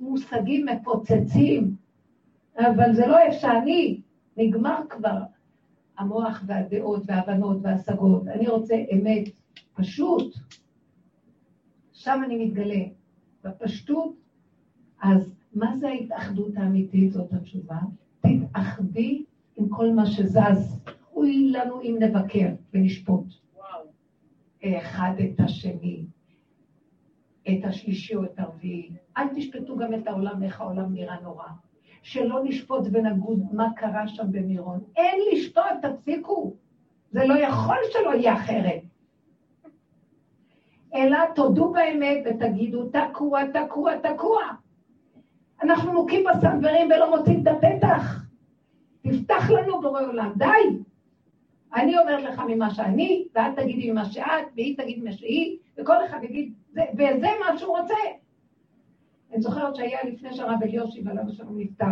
[0.00, 1.70] מושגים מפוצצים.
[2.58, 4.00] אבל זה לא איפה שאני,
[4.36, 5.35] נגמר כבר.
[5.98, 8.28] המוח והדעות וההבנות וההשגות.
[8.28, 9.28] אני רוצה אמת
[9.74, 10.34] פשוט.
[11.92, 12.84] שם אני מתגלה.
[13.44, 14.14] בפשטות,
[15.02, 17.12] אז מה זה ההתאחדות האמיתית?
[17.12, 17.78] זאת התשובה.
[18.20, 19.24] תתאחדי
[19.56, 20.80] עם כל מה שזז.
[21.14, 23.24] אוי לנו אם נבקר ונשפוט.
[24.64, 26.04] אחד את השני,
[27.48, 28.90] את השלישי או את הרביעי.
[29.16, 31.46] אל תשפטו גם את העולם, איך העולם נראה נורא.
[32.06, 34.80] שלא נשפוט ונגוד מה קרה שם במירון.
[34.96, 36.54] אין לשפוט, תפסיקו.
[37.10, 38.82] זה לא יכול שלא יהיה אחרת.
[40.94, 44.42] אלא תודו באמת ותגידו, תקוע, תקוע, תקוע.
[45.62, 48.22] אנחנו מוכים בסנוורים ולא מוצאים את הפתח.
[49.02, 50.78] תפתח לנו בורא עולם, די.
[51.74, 56.24] אני אומרת לך ממה שאני, ואת תגידי ממה שאת, והיא תגיד ממה שהיא, וכל אחד
[56.24, 57.94] יגיד, וזה מה שהוא רוצה.
[59.32, 61.84] אני זוכרת שהיה לפני שהרב אליושי ועליו השלום נפטר,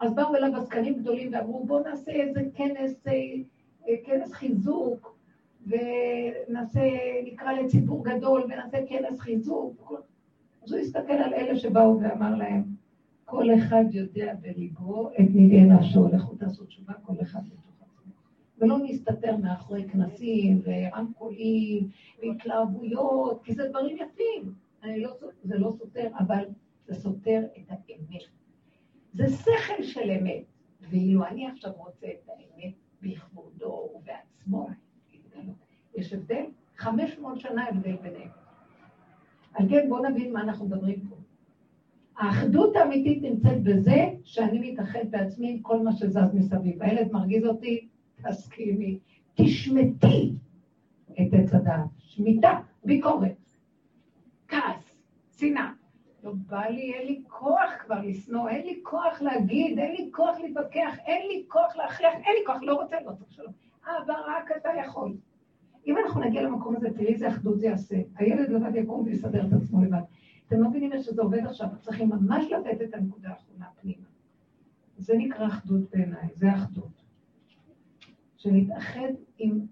[0.00, 3.12] אז באו אליו עסקנים גדולים ואמרו, בואו נעשה איזה כנס, אה,
[3.88, 5.16] אה, כנס חיזוק,
[5.66, 6.80] ונעשה,
[7.24, 9.92] נקרא לציבור גדול, ונעשה כנס חיזוק.
[10.64, 12.62] אז הוא הסתכל על אלה שבאו ואמר להם,
[13.24, 18.12] כל אחד יודע בליבו את נגעי נפשו, לכו תעשו תשובה, כל אחד בתוך עצמו.
[18.58, 21.88] ולא נסתתר מאחורי כנסים ורמקולים
[22.22, 24.63] והתלהבויות, כי זה דברים יפים.
[24.96, 26.44] לא, זה לא סותר, אבל
[26.86, 28.22] זה סותר את האמת.
[29.12, 30.44] זה שכל של אמת.
[30.90, 34.68] ואילו אני עכשיו רוצה את האמת בכבודו ובעצמו,
[35.96, 36.44] יש הבדל?
[36.76, 38.28] 500 שנה הבדל ביניהם.
[39.52, 41.16] על כן בואו נבין מה אנחנו מדברים פה.
[42.16, 46.82] האחדות האמיתית נמצאת בזה שאני מתאחד בעצמי עם כל מה שזז מסביב.
[46.82, 47.88] הילד מרגיז אותי,
[48.22, 48.98] תסכימי,
[49.34, 50.32] תשמטי
[51.12, 51.84] את עץ הדעת.
[51.98, 53.43] שמיטה, ביקורת.
[54.54, 54.94] כעס,
[55.36, 55.70] שנאה.
[56.24, 60.38] לא בא לי, אין לי כוח כבר לשנוא, אין לי כוח להגיד, אין לי כוח
[60.38, 63.52] להתווכח, אין לי כוח להכריח, אין לי כוח, לא רוצה, לא צריך שלום.
[63.86, 65.16] אבל רק אתה יכול.
[65.86, 67.96] אם אנחנו נגיע למקום הזה, תראי איזה אחדות זה יעשה.
[68.16, 70.02] הילד לבד יקום ויסדר את עצמו לבד.
[70.46, 74.06] אתם לא מבינים איך שזה עובד עכשיו, צריכים ממש לתת את הנקודה האחרונה פנימה.
[74.96, 77.02] זה נקרא אחדות בעיניי, זה אחדות.
[78.36, 79.66] שנתאחד עם,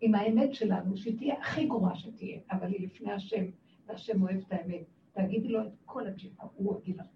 [0.00, 3.44] עם האמת שלנו, שהיא תהיה הכי גרועה שתהיה, אבל היא לפני השם,
[3.86, 4.84] והשם אוהב את האמת.
[5.12, 7.06] תגידי לו את כל הג'יפה, הוא יגיד לך.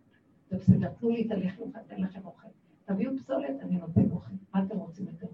[0.51, 2.49] זה בסדר, תנו לי את הלחם, אתן לכם אוכל.
[2.85, 4.35] תביאו פסולת, אני נותן אוכל.
[4.55, 5.27] מה אתם רוצים יותר?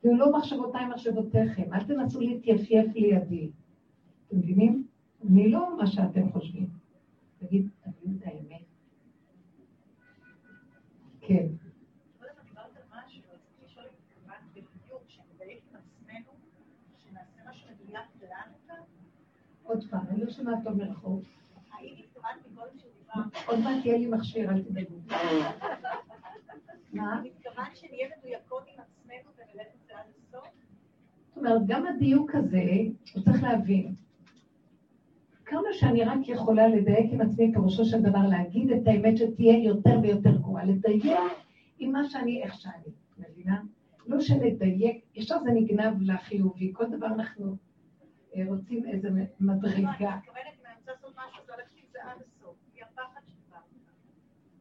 [0.00, 3.50] תהיו לא מחשבותיי מחשבותיכם, אל תנסו להתייפייף לידי.
[4.26, 4.86] אתם מבינים?
[5.30, 6.68] אני לא מה שאתם חושבים.
[7.38, 8.64] תגיד, תביאו את האמת.
[11.20, 11.46] כן.
[19.64, 21.22] עוד פעם, אני לא שומעת טוב מרחוב.
[23.46, 24.94] עוד מעט יהיה לי מכשיר, אל תדאגו.
[26.92, 27.22] מה?
[27.22, 30.48] התכוונת שנהיה מדויקות עם עצמנו ונלך את זה עד הסוף?
[31.28, 32.62] זאת אומרת, גם הדיוק הזה,
[33.14, 33.94] הוא צריך להבין.
[35.44, 39.98] כמה שאני רק יכולה לדייק עם עצמי, פירושו של דבר להגיד את האמת שתהיה יותר
[40.02, 41.04] ויותר גרועה, לדייק
[41.78, 43.60] עם מה שאני, איך שאני, מבינה?
[44.06, 47.56] לא שנדייק, ישר זה נגנב לחיובי, כל דבר אנחנו
[48.42, 49.08] רוצים איזה
[49.40, 49.76] מדרגה.
[49.76, 52.56] אני מתכוונת, אם אני רוצה לעשות משהו, זה הולך עם זה עד הסוף.
[52.74, 53.58] היא הפחד שלך.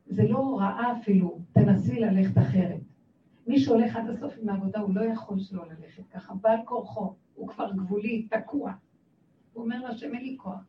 [0.05, 2.80] זה לא רעה אפילו, תנסי ללכת אחרת.
[3.47, 6.34] מי שהולך עד הסוף עם העבודה, הוא לא יכול שלא ללכת ככה.
[6.34, 8.74] בעל כורחו, הוא כבר גבולי, תקוע.
[9.53, 10.63] הוא אומר להשם, אין לי כוח.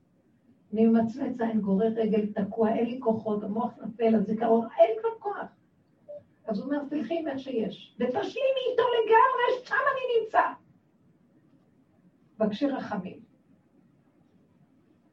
[0.73, 5.19] אני ממצמץ עין, גורר רגל, תקוע, אין לי כוחות, המוח נפל, הזיכרון, אין לי כבר
[5.19, 5.47] כוח.
[6.47, 10.64] אז הוא אומר, תלכי עם איך שיש, ותשלימי איתו לגמרי, שם אני נמצא.
[12.39, 13.19] בקשי רחמים.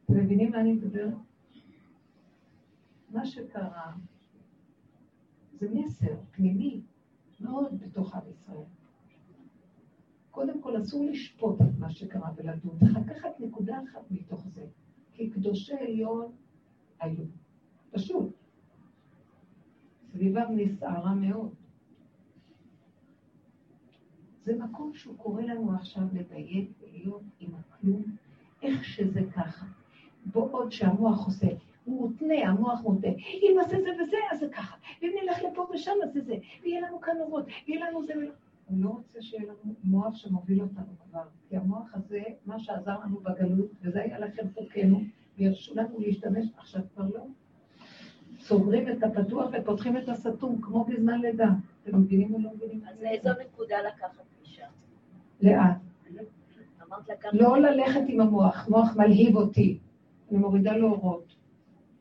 [0.05, 1.13] אתם מבינים מה אני מדברת?
[3.09, 3.93] מה שקרה
[5.59, 6.81] זה מסר פנימי
[7.39, 8.65] מאוד בתוך עם ישראל.
[10.31, 14.65] קודם כל, אסור לשפוט את מה שקרה ולדון, צריך לקחת נקודה אחת מתוך זה.
[15.13, 16.31] כי קדושי עליון
[16.99, 17.23] היו.
[17.91, 18.33] פשוט.
[20.11, 21.53] סביבם נסערה מאוד.
[24.45, 28.03] זה מקום שהוא קורא לנו עכשיו לדייק ולהיות עם הכלום,
[28.61, 29.65] איך שזה ככה.
[30.25, 31.47] בעוד שהמוח עושה,
[31.85, 33.11] הוא מותנה, המוח מותנה.
[33.41, 34.75] אם נעשה זה וזה, אז זה ככה.
[35.01, 36.35] ואם נלך לפה ושם, אז זה זה.
[36.63, 38.31] ויהיה לנו כאן אורות, ויהיה לנו זה ולא.
[38.67, 41.23] הוא לא רוצה שיהיה לנו מוח שמוביל אותנו כבר.
[41.49, 45.01] כי המוח הזה, מה שעזר לנו בגלות, וזה היה לכם חוקנו,
[45.37, 47.25] וירשו לנו להשתמש, עכשיו כבר לא.
[48.39, 51.49] סוגרים את הפתוח ופותחים את הסתום, כמו בזמן לידה.
[51.83, 52.81] אתם מבינים או לא מבינים?
[52.87, 54.30] אז לאיזו נקודה לקחת?
[55.41, 55.77] לאט.
[57.33, 59.79] לא ללכת עם המוח, מוח מלהיב אותי.
[60.31, 61.35] אני מורידה לו אורות.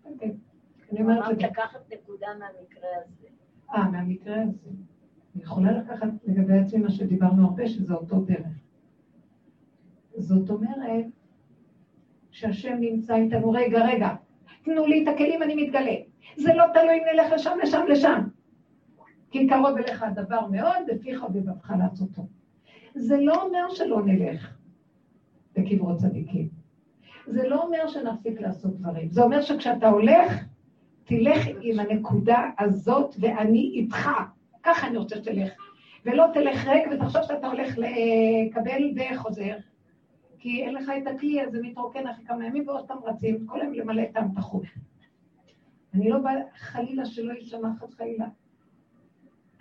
[0.04, 0.32] אוקיי.
[0.92, 3.26] אני אומרת אמרת לקחת נקודה מהמקרה הזה.
[3.74, 4.68] אה, מהמקרה הזה.
[5.34, 8.46] אני יכולה לקחת לגבי עצמי מה שדיברנו הרבה, שזה אותו דרך.
[10.16, 11.04] זאת אומרת
[12.30, 14.14] שהשם נמצא איתנו, רגע, רגע,
[14.64, 15.96] תנו לי את הכלים, אני מתגלה.
[16.36, 18.28] זה לא תלוי אם נלך לשם, לשם, לשם.
[19.30, 22.22] כי קרוב אליך הדבר מאוד, בפיך ובבבך לעשותו.
[22.94, 24.56] זה לא אומר שלא נלך
[25.56, 26.48] בקברות צדיקים.
[27.26, 29.10] זה לא אומר שנפסיק לעשות דברים.
[29.10, 30.44] זה אומר שכשאתה הולך,
[31.04, 34.08] תלך עם הנקודה הזאת ואני איתך.
[34.62, 35.52] ככה אני רוצה שתלך.
[36.06, 39.56] ולא תלך ריק ותחשוב שאתה הולך לקבל וחוזר.
[40.38, 43.74] כי אין לך את הכלי הזה מתרוקן אחרי כמה ימים ועוד פעם רצים, כל היום
[43.74, 44.62] למלא את המתחות.
[45.94, 48.26] אני לא באה, חלילה שלא יישמע חס חלילה.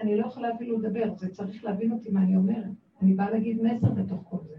[0.02, 2.89] אני לא יכולה אפילו לדבר, זה צריך להבין אותי מה אני אומרת.
[3.02, 4.56] אני באה להגיד מסר בתוך כל זה.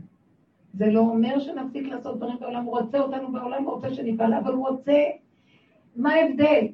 [0.75, 4.53] זה לא אומר שנפסיק לעשות דברים בעולם, הוא רוצה אותנו בעולם, הוא רוצה שנפעל, אבל
[4.53, 4.93] הוא רוצה...
[5.97, 6.67] מה ההבדל?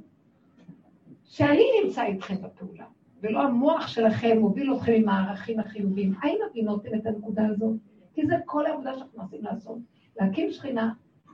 [1.24, 2.84] שאני נמצא איתכם בפעולה,
[3.22, 6.14] ולא המוח שלכם מוביל אתכם עם הערכים החיוביים.
[6.22, 7.76] האם מבינות את הנקודה הזאת?
[8.14, 9.78] כי זה כל העבודה שאנחנו מנסים לעשות.
[10.20, 10.92] להקים שכינה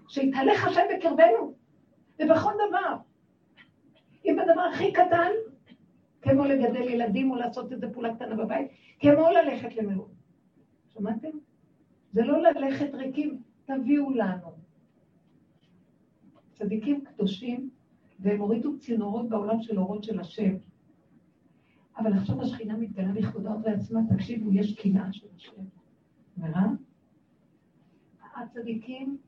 [0.08, 1.54] שיתהלך השם בקרבנו,
[2.18, 2.96] ובכל דבר.
[4.24, 5.30] אם בדבר הכי קטן,
[6.22, 8.68] כמו לגדל ילדים או לעשות איזה פעולה קטנה בבית,
[9.00, 10.21] כמו ללכת למירון.
[10.94, 11.28] שמעתם?
[12.12, 14.48] זה לא ללכת ריקים, תביאו לנו.
[16.52, 17.70] צדיקים קדושים,
[18.20, 20.54] והם הורידו צינורות בעולם של אורות של השם.
[21.98, 25.62] אבל עכשיו השכינה מתגלה בכבודה ובעצמה, תקשיבו, יש קנאה של השם.
[26.36, 26.70] מירב?
[28.36, 29.18] הצדיקים,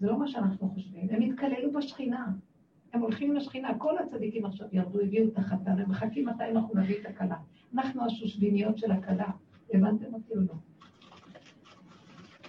[0.00, 2.32] זה לא מה שאנחנו חושבים, הם התקללו בשכינה.
[2.92, 7.00] הם הולכים לשכינה, כל הצדיקים עכשיו ירדו, הביאו את החתן, הם מחכים מתי אנחנו נביא
[7.00, 7.36] את הכלה.
[7.74, 9.30] אנחנו השושביניות של הכלה.
[9.74, 10.54] הבנתם אותי או לא?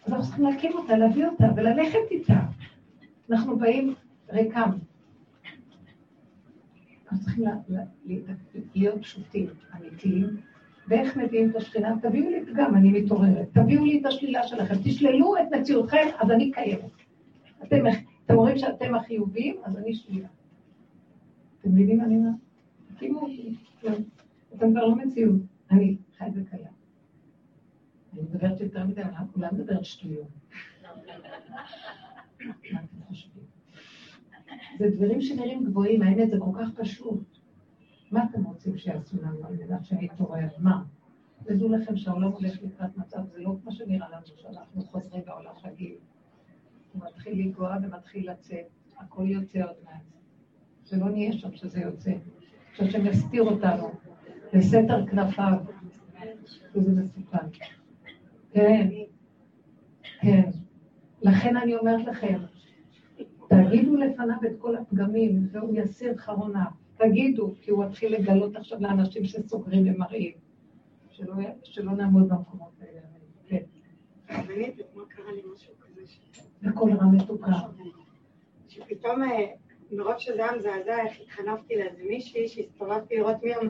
[0.08, 2.39] אנחנו צריכים להקים אותה, להביא אותה וללכת איתה.
[3.30, 3.93] אנחנו באים
[4.30, 4.70] ריקם.
[7.03, 7.45] אנחנו צריכים
[8.76, 10.28] להיות פשוטים, אמיתיים.
[10.88, 11.95] ואיך מביאים את השכינה?
[12.01, 13.47] תביאו לי פגם, אני מתעוררת.
[13.53, 14.76] תביאו לי את השלילה שלכם.
[14.84, 16.91] תשללו את מציאותכם, אז אני קיימת.
[17.64, 17.84] אתם,
[18.26, 20.28] אתם אומרים שאתם החיוביים, אז אני שלילה.
[21.60, 22.34] אתם מבינים מה אני אומרת?
[22.95, 23.56] תקימו אותי.
[23.84, 23.91] לא.
[24.56, 25.41] אתם כבר לא מציאות,
[25.72, 26.85] אני חי וקיים.
[28.16, 30.28] אני מדברת יותר מדי, אבל כולם מדברת שטויות.
[34.80, 37.38] זה דברים שנראים גבוהים, האמת זה כל כך פשוט.
[38.11, 40.47] מה אתם רוצים שיעשו לנו על מנת שנתעורר?
[40.57, 40.84] מה?
[41.43, 45.95] תדעו לכם שהעולם הולך לקראת מצב, זה לא כמו שנראה לנו שאנחנו חוזרים בעולם רגיל.
[46.93, 48.66] הוא מתחיל לגרוע ומתחיל לצאת,
[48.97, 50.01] הכל יוצא עוד מעט.
[50.86, 52.11] שלא נהיה שם שזה יוצא.
[52.74, 53.91] שהשם יסתיר אותנו
[54.53, 55.57] בסתר כנפיו,
[56.76, 57.47] וזה מסוכן.
[58.56, 58.89] כן,
[60.22, 60.49] כן.
[61.22, 62.39] לכן אני אומרת לכם,
[63.49, 66.66] תגידו לפניו את כל הפגמים, והוא יסיר חרונה.
[66.97, 70.32] תגידו, כי הוא מתחיל לגלות עכשיו לאנשים שסוגרים ומראים.
[71.12, 71.34] שלא,
[71.64, 72.99] שלא נעמוד במקומות האלה.
[73.47, 73.64] כן.
[74.30, 76.01] רבנית, אתמול קרה לי משהו כזה.
[76.62, 77.51] בקול רע מתוקה.
[78.68, 79.45] שפתאום, אה,
[79.91, 83.70] מרוב שזה היה מזעזע, איך התחנפתי לאיזה מישהי שהסתובבתי לראות מי אמר.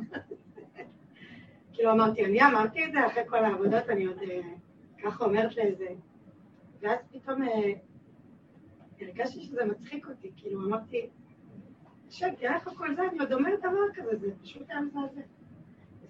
[1.73, 4.17] כאילו אמרתי, אני אמרתי את זה, אחרי כל העבודות אני עוד
[5.03, 5.87] ככה אומרת לאיזה...
[6.81, 7.71] ואז פתאום אה,
[9.01, 11.09] הרגשתי שזה מצחיק אותי, כאילו אמרתי,
[12.07, 15.21] השם, תראה איך הכל זה, אני עוד אומרת דבר כזה, זה פשוט היה מזעזע.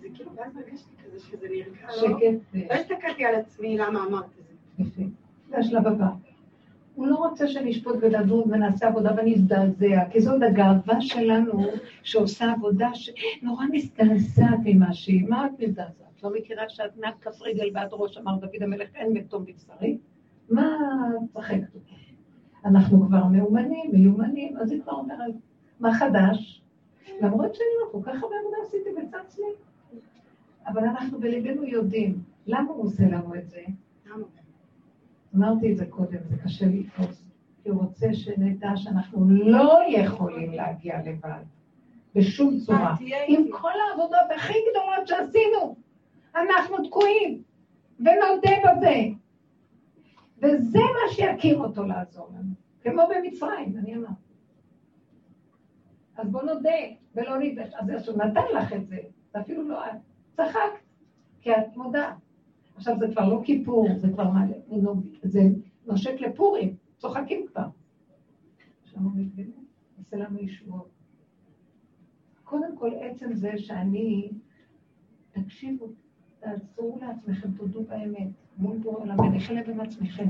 [0.01, 2.19] זה כאילו, ואז הרגשתי כזה שזה נרגע, לא?
[2.53, 4.83] לא הסתכלתי על עצמי למה אמרת את זה.
[4.83, 5.01] יפה.
[5.49, 6.07] זה השלב הבא.
[6.95, 11.63] הוא לא רוצה שנשפוט ונדון ונעשה עבודה ונזדעזע, כי זאת הגאווה שלנו
[12.03, 15.27] שעושה עבודה שנורא מזדעזעת ממה שהיא.
[15.29, 16.23] מה את מזדעזעת?
[16.23, 19.97] לא מכירה שאת מכף רגל ועד ראש, אמר דוד המלך, אין מתום בבשרי?
[20.49, 20.77] מה
[21.23, 21.79] את צחקת?
[22.65, 25.33] אנחנו כבר מאומנים, מיומנים, אז היא כבר אומרת,
[25.79, 26.61] מה חדש?
[27.21, 29.99] למרות שאני לא כל כך הרבה עבודה עשיתי בצד שלי.
[30.67, 33.61] אבל אנחנו בליבנו יודעים, למה הוא עושה לנו את זה?
[35.35, 37.23] אמרתי את זה קודם, זה קשה לתפוס,
[37.63, 41.43] כי הוא רוצה שנדע שאנחנו לא יכולים להגיע לבד,
[42.15, 42.95] בשום צורה.
[43.27, 45.75] עם כל העבודות הכי גדולות שעשינו,
[46.35, 47.41] אנחנו תקועים,
[47.99, 48.95] ונודה בזה.
[50.37, 54.13] וזה מה שיכיר אותו לעזור לנו, כמו במצרים, אני אמרתי.
[56.17, 56.69] אז בוא נודה,
[57.15, 57.73] ולא נתבש.
[57.73, 58.97] אז הוא נתן לך את זה,
[59.33, 59.91] זה אפילו לא את.
[60.35, 60.59] צחקת,
[61.41, 62.13] כי את מודה.
[62.75, 64.57] עכשיו זה כבר לא כיפור, זה כבר מלא,
[65.23, 65.41] זה
[65.85, 67.67] נושק לפורים, צוחקים כבר.
[68.83, 69.53] עכשיו הוא מתגלה,
[69.97, 70.89] עושה לנו ישועות.
[72.43, 74.29] קודם כל, עצם זה שאני,
[75.31, 75.87] תקשיבו,
[76.39, 80.29] תעצרו לעצמכם, תודו באמת, מול בורא עולם, ונכלב עם עצמכם.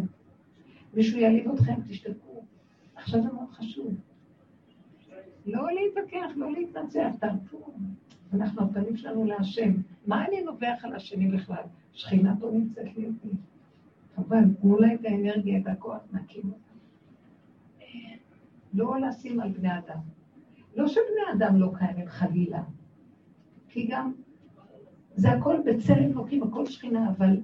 [0.93, 2.43] מישהו יעליב אתכם, תשתקו.
[2.95, 3.93] עכשיו זה מאוד חשוב.
[5.45, 7.73] לא להתווכח, לא להתנצח, תעצרו.
[8.35, 9.71] אנחנו הפנים שלנו להשם.
[10.07, 11.63] מה אני נובח על השני בכלל?
[11.93, 13.35] שכינה פה נמצאת לי אותי.
[14.15, 16.65] חבל, תנו לה את האנרגיה, את הכוח, נקים אותה.
[18.73, 19.99] לא לשים על בני אדם.
[20.75, 22.63] לא שבני אדם לא קיימים חלילה,
[23.69, 24.11] כי גם
[25.15, 27.37] זה הכל בצלם אלוקים, הכל שכינה, אבל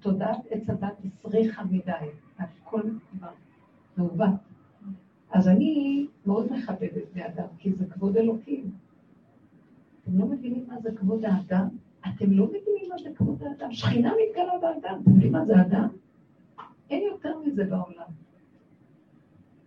[0.00, 1.92] תודעת עץ הדת הסריחה מדי,
[2.38, 3.28] הכל כבר
[3.96, 4.30] מעוות.
[5.30, 8.70] אז אני מאוד מכבדת בני אדם, כי זה כבוד אלוקים.
[10.06, 11.68] אתם לא מבינים מה זה כבוד האדם?
[12.00, 13.72] אתם לא מבינים מה זה כבוד האדם?
[13.72, 15.88] שכינה מתגלה באדם, אתם יודעים מה זה אדם?
[16.90, 18.08] אין יותר מזה בעולם.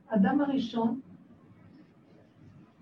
[0.07, 0.99] אדם הראשון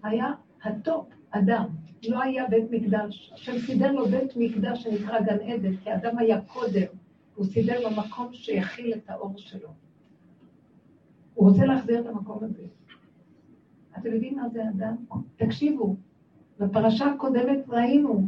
[0.03, 1.65] היה הטופ, אדם.
[2.09, 3.31] לא היה בית מקדש.
[3.33, 6.87] השם סידר לו בית מקדש שנקרא גן עדן, כי אדם היה קודם.
[7.35, 9.69] הוא סידר לו מקום שיכיל את האור שלו.
[11.33, 12.63] הוא רוצה להחזיר את המקום הזה.
[13.97, 14.95] אתם יודעים מה זה אדם?
[15.35, 15.95] תקשיבו,
[16.59, 18.27] בפרשה הקודמת ראינו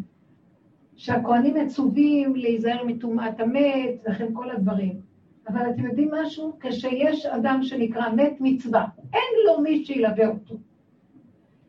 [0.95, 4.99] שהכוהנים מצווים להיזהר מטומאת המת, וכן כל הדברים.
[5.47, 6.57] אבל אתם יודעים משהו?
[6.60, 10.56] כשיש אדם שנקרא מת מצווה, אין לו מי שילווה אותו.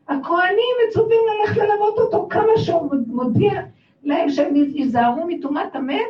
[0.07, 3.51] הכוהנים מצווים ללכת ללוות אותו כמה שהוא מודיע
[4.03, 6.05] להם שהם ייזהרו מטומאת המת,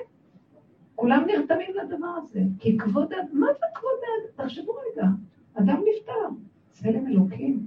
[0.95, 2.40] כולם נרתמים לדבר הזה.
[2.60, 4.48] כי כבוד, מה זה כבוד האדם?
[4.48, 5.07] תחשבו רגע,
[5.53, 6.30] אדם נפטר,
[6.72, 7.60] צלם אלוקים,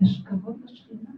[0.00, 1.17] יש כבוד לשכינה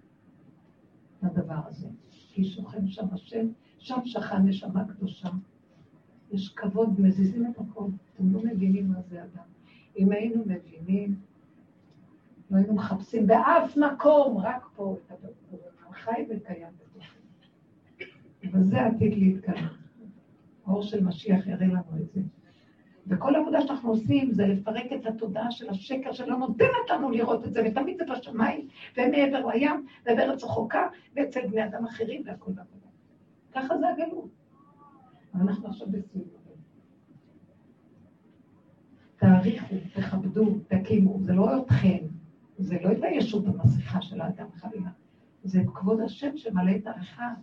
[1.23, 1.89] לדבר הזה.
[2.11, 3.47] כי שוכן שם השם,
[3.79, 5.29] שם שכן נשמה קדושה.
[6.33, 7.85] יש כבוד, מזיזים את הכל.
[8.15, 9.45] אתם לא מבינים מה זה אדם.
[9.99, 11.15] אם היינו מבינים,
[12.51, 15.71] לא היינו מחפשים באף מקום, רק פה את הדבר.
[15.93, 17.21] חי וקיים בתוכנו.
[18.53, 19.69] וזה עתיד להתקיים.
[20.67, 22.21] האור של משיח יראה לנו את זה.
[23.07, 27.53] וכל העבודה שאנחנו עושים זה לפרק את התודעה של השקר שלא נותנת לנו לראות את
[27.53, 30.87] זה, ותמיד זה בשמיים, ומעבר לים, ובארץ רחוקה,
[31.17, 32.87] ואצל בני אדם אחרים והכל בעבודה.
[33.53, 34.29] ככה זה הגלות.
[35.35, 36.25] אבל אנחנו עכשיו בסיום.
[39.17, 41.99] תעריכו, תכבדו, תקימו, זה לא אתכם,
[42.59, 44.91] זה לא את הישות המסריחה של האדם חלילה,
[45.45, 47.35] זה כבוד השם שמלא את הערכה,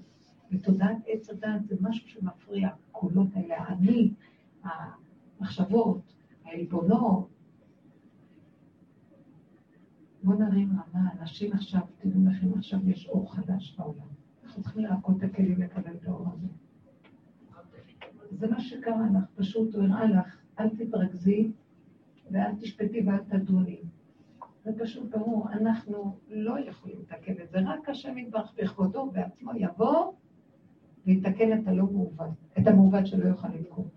[0.51, 4.11] ותודעת עץ הדת זה משהו שמפריע, הקולות האלה, אני,
[5.39, 6.01] המחשבות,
[6.45, 7.27] העלבונות.
[10.23, 14.07] בואו נרים רמה, אנשים עכשיו, תדעו לכם, עכשיו יש אור חדש בעולם.
[14.43, 16.47] אנחנו צריכים להכות את הכלים לקבל את האור הזה.
[18.31, 21.51] זה מה שקרה לך, פשוט הוא הראה לך, אל תתרכזי
[22.31, 23.81] ואל תשפטי ואל תדוני.
[24.63, 30.13] זה פשוט ברור, אנחנו לא יכולים לתקן את זה, רק השם יתברך בכבודו בעצמו יבוא
[31.05, 33.96] ויתקן את הלא מעוות, את המעוות שלא יוכל לקרות.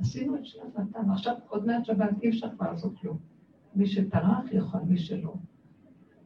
[0.00, 3.18] עשינו את שלב נתן, עכשיו עוד מעט שבת אי אפשר כבר לעשות כלום.
[3.74, 5.34] מי שטרח יכול, מי שלא.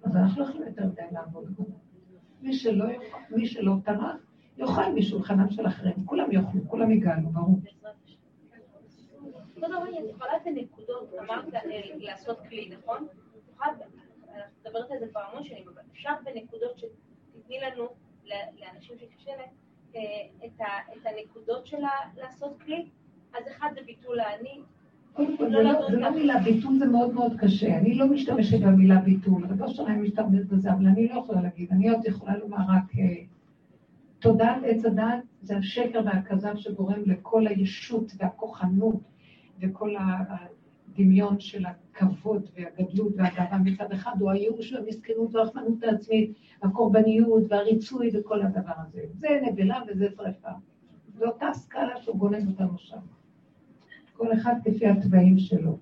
[0.03, 1.65] אז אנחנו לא יכולים יותר מדי לעבוד בו.
[2.43, 2.85] מי שלא,
[3.31, 4.17] מי שלא טרח,
[4.59, 6.07] יאכל משולחנם של אחרים.
[6.07, 7.61] כולם יאכלו, כולם יגענו, ברור.
[9.55, 11.61] כבוד הרבנית, את יכולה בנקודות, אמרת אה,
[11.97, 13.07] לעשות כלי, נכון?
[13.61, 13.65] את
[14.25, 17.89] את מדברת על זה כבר המון שנים, אבל אפשר בנקודות שתתני לנו,
[18.61, 19.51] לאנשים שקשה להם,
[19.97, 20.61] אה,
[20.97, 21.77] את הנקודות של
[22.17, 22.91] לעשות כלי?
[23.39, 24.61] אז אחד זה ביטול האני.
[25.13, 27.79] קודם כל, לא זה לא מילה ביטול, זה מאוד מאוד קשה.
[27.79, 31.69] אני לא משתמשת במילה ביטול, רבו שלהם משתמשת בזה, אבל אני לא יכולה להגיד.
[31.73, 32.99] אני עוד יכולה לומר רק...
[32.99, 33.25] אה,
[34.23, 39.01] תודעת עץ הדת זה השקר והכזב שגורם לכל הישות והכוחנות
[39.61, 46.33] וכל הדמיון של הכבוד והגדלות והגאווה מצד אחד, הוא הייאוש והמסכנות והרחמנות העצמית,
[46.63, 49.01] הקורבניות והריצוי וכל הדבר הזה.
[49.13, 50.51] זה נבלה וזה שרפה.
[51.15, 52.99] זו אותה סקאלה שהוא גונב אותנו שם.
[54.13, 55.79] כל אחד כפי התוואים שלו.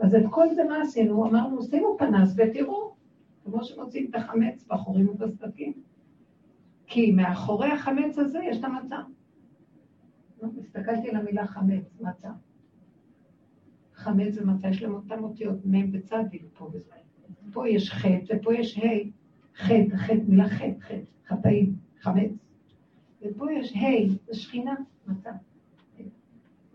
[0.00, 1.26] אז את כל זה מה עשינו?
[1.26, 2.94] אמרנו, שימו פנס ותראו,
[3.44, 5.72] כמו שמוצאים את החמץ בחורים ובסדקים.
[6.86, 8.96] כי מאחורי החמץ הזה יש את המצה.
[10.58, 12.30] הסתכלתי על המילה חמץ, מצה.
[13.94, 16.94] חמץ ומצה, יש להם אותם אותיות, מ' וצדיק פה וזה.
[17.52, 18.82] פה יש חטא ופה יש ה',
[19.56, 22.30] חטא, חטא, מילה חטא, חטא, חטאים, חמץ.
[23.22, 24.74] ופה יש ה', זה שכינה,
[25.06, 25.30] מצה.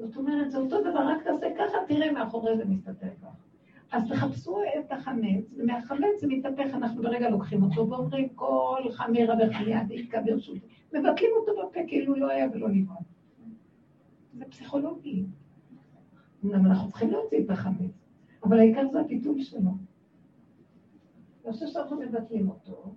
[0.05, 3.29] זאת אומרת, זה אותו דבר, רק תעשה ככה, תראה מאחורי זה מסתתר ככה.
[3.91, 9.83] אז תחפשו את החמץ, ומהחמץ זה מתהפך, אנחנו ברגע לוקחים אותו ואומרים, כל חמירה וחמיה
[9.83, 10.59] דיקה ברשותי.
[10.93, 12.95] מבטלים אותו בפה כאילו לא היה ולא נברא.
[14.33, 15.23] זה פסיכולוגי.
[16.45, 17.91] אמנם אנחנו צריכים להוציא את החמץ,
[18.43, 19.71] אבל העיקר זה הביטול שלו.
[21.45, 22.95] ואחרי שאנחנו מבטלים אותו,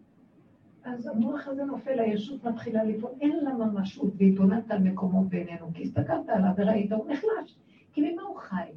[0.88, 5.82] אז המוח הזה נופל, הישות מתחילה לפעול, אין לה ממשות, והתבוננת על מקומו בינינו, כי
[5.82, 7.56] הסתכלת עליו וראית, הוא נחלש.
[7.92, 8.70] כי ממה הוא חי,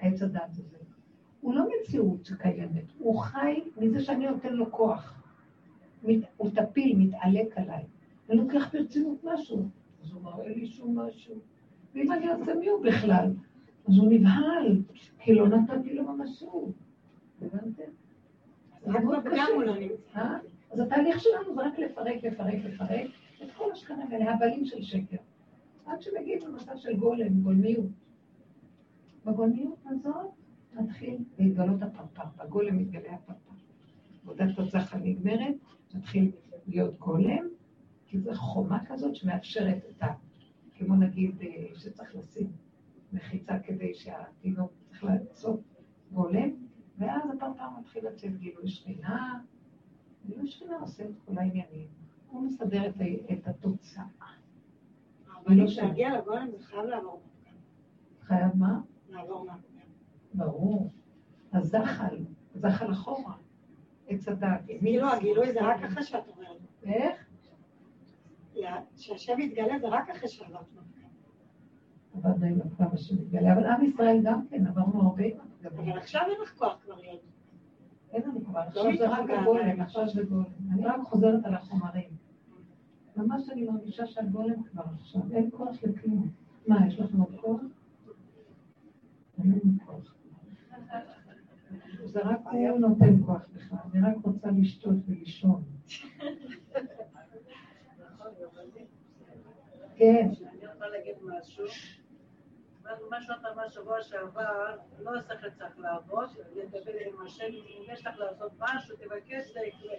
[0.00, 0.76] העץ הדת הזה?
[1.40, 5.22] הוא לא מציאות שקיימת, הוא חי מזה שאני נותן לו כוח.
[6.36, 7.84] הוא טפיל, מתעלק עליי.
[8.30, 9.68] אני לוקח ברצינות משהו,
[10.02, 11.34] אז הוא מראה לי שום משהו.
[11.94, 13.32] ואם אני אעשה מי הוא בכלל?
[13.88, 14.82] אז הוא נבהל,
[15.18, 16.72] כי לא נתתי לו ממשות.
[17.42, 17.82] הבנתם?
[18.86, 19.22] זה מאוד
[20.12, 20.38] קשה.
[20.72, 23.10] אז התהליך שלנו זה רק לפרק, לפרק, לפרק
[23.42, 25.16] את כל השכנים האלה, הבלים של שקר.
[25.86, 27.90] עד שמגיעים למצב של גולם, גולמיות.
[29.24, 30.30] בגולמיות הזאת
[30.74, 33.52] מתחיל להתגלות הפרפר, בגולם מתגלה הפרפר.
[34.22, 35.54] עבודת הצחה נגמרת,
[35.94, 36.30] מתחיל
[36.66, 37.48] להיות גולם,
[38.06, 40.06] כי זו חומה כזאת שמאפשרת את ה...
[40.74, 42.52] כמו נגיד אה, שצריך לשים
[43.12, 45.60] מחיצה כדי שהתינוק צריך לעשות
[46.12, 46.50] גולם,
[46.98, 49.40] ואז הפרפר מתחיל לצאת גילוי שכינה,
[50.26, 51.86] גילוי שכינה עושה את כל העניינים.
[52.30, 52.94] הוא מסדר את,
[53.32, 54.04] את התוצאה.
[55.44, 57.20] אבל להגיע לגולם זה חייב לעבור.
[58.20, 58.80] חייב מה?
[59.08, 59.56] לעבור מה?
[60.34, 60.90] ברור.
[61.52, 62.16] הזחל,
[62.54, 63.34] זחל אחורה.
[64.08, 64.60] עץ הדת.
[64.66, 66.60] כאילו הגילוי זה רק אחרי שאת אומרת.
[66.82, 67.26] איך?
[68.96, 70.66] שהשם יתגלה זה רק אחרי שעברת.
[72.14, 75.24] עבדנו עם כמה שמתגלה, אבל עם ישראל גם כן, עברנו הרבה.
[75.64, 77.20] אבל עכשיו אין לך כוח כבר להיות.
[78.12, 80.44] אין לנו כבר, עכשיו זה רק הגולם, עכשיו זה גולם.
[80.72, 82.10] אני רק חוזרת על החומרים.
[83.16, 86.28] ממש אני מרגישה שהגולם כבר עכשיו, אין כוח לכלום.
[86.66, 87.60] מה, יש לכם עוד כוח?
[89.38, 90.14] אין לנו כוח.
[92.04, 95.62] זה רק הוא נותן כוח בכלל, אני רק רוצה לשתות ולישון.
[99.96, 100.28] כן.
[100.58, 101.64] אני רוצה להגיד משהו.
[103.10, 108.18] מה שאת אמרת שבוע שעבר, לא שכל צריך לעבוד, לדבר עם השם, אם יש לך
[108.18, 109.96] לעשות משהו, תבקש, זה יקרה.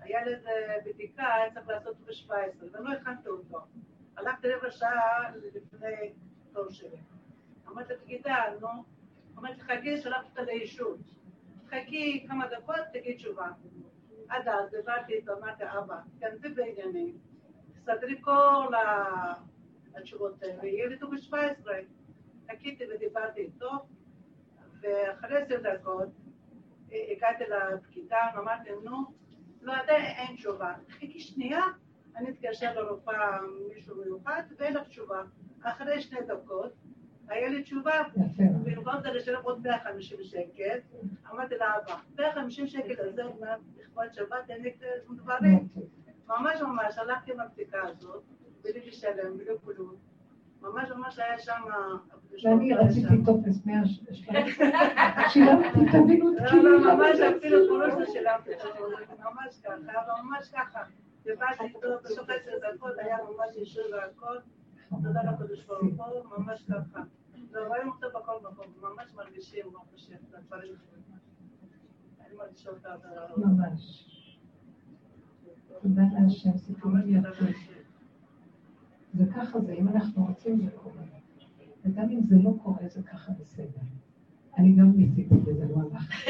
[0.00, 0.50] היה לזה
[0.84, 3.58] בדיקה, היה צריך לעשות ב-17, ולא הכנתי אותו.
[4.16, 6.14] הלכתי רבע שעה לפני
[6.52, 6.96] תור שלי.
[7.68, 8.68] אמרתי לה, נו,
[9.38, 10.98] אמרתי, חכי, שלחתי אותה לאישות.
[11.66, 13.48] חכי כמה דקות, תגידי תשובה.
[14.28, 17.18] עד אז דיברתי איתו, אמרתי, אבא, תכנסי בעניינים,
[17.74, 18.72] תסתדרי כל
[19.96, 21.68] התשובות האלה, לי טוב ב-17.
[22.50, 23.70] חיכיתי ודיברתי איתו,
[24.80, 26.08] ואחרי עשר דקות
[26.92, 28.96] הגעתי לפקידה, אמרתי, נו,
[29.62, 30.74] לא, עדיין אין תשובה.
[30.88, 31.60] חיכי שנייה,
[32.16, 33.38] אני אתקשר לרופאה
[33.74, 35.22] מישהו מיוחד, ואין לך תשובה.
[35.62, 36.72] אחרי שתי דקות,
[37.28, 38.02] היה לי תשובה.
[38.64, 40.78] במקום זה לשלם עוד 150 שקל,
[41.30, 44.76] אמרתי לאבא, 150 שקל הזה עוד מעט לכבוד שבת, אין לי
[45.16, 45.68] דברים.
[46.28, 48.22] ממש ממש, הלכתי עם הבדיקה הזאת,
[49.36, 49.94] בלי כלום.
[50.62, 51.62] ממש ממש היה שם...
[52.44, 54.46] ואני רציתי טופס 100 שקלים.
[55.28, 56.80] שילמתי, תבינו את לא, לא, כאילו.
[56.80, 58.50] ממש אפילו קולות לא שילמתי,
[59.18, 60.80] ממש ככה, ממש ככה.
[61.24, 61.72] ובאתי
[62.04, 64.36] בסוף עשר דקות, היה ממש אישור והכל.
[65.02, 67.00] תודה לקדוש ברוך הוא, ממש ככה.
[67.52, 70.74] ורואים אותו בכל מקום, ממש מרגישים, ממש את הדברים.
[72.26, 72.94] אני מרגישה אותה.
[73.36, 74.06] ממש.
[75.82, 77.75] תודה להשם, סיפורים יפים.
[79.16, 81.02] וככה זה, אם אנחנו רוצים זה קורה.
[81.84, 83.80] וגם אם זה לא קורה, זה ככה בסדר.
[84.58, 86.28] אני גם ניסיתי וזה לא הלך.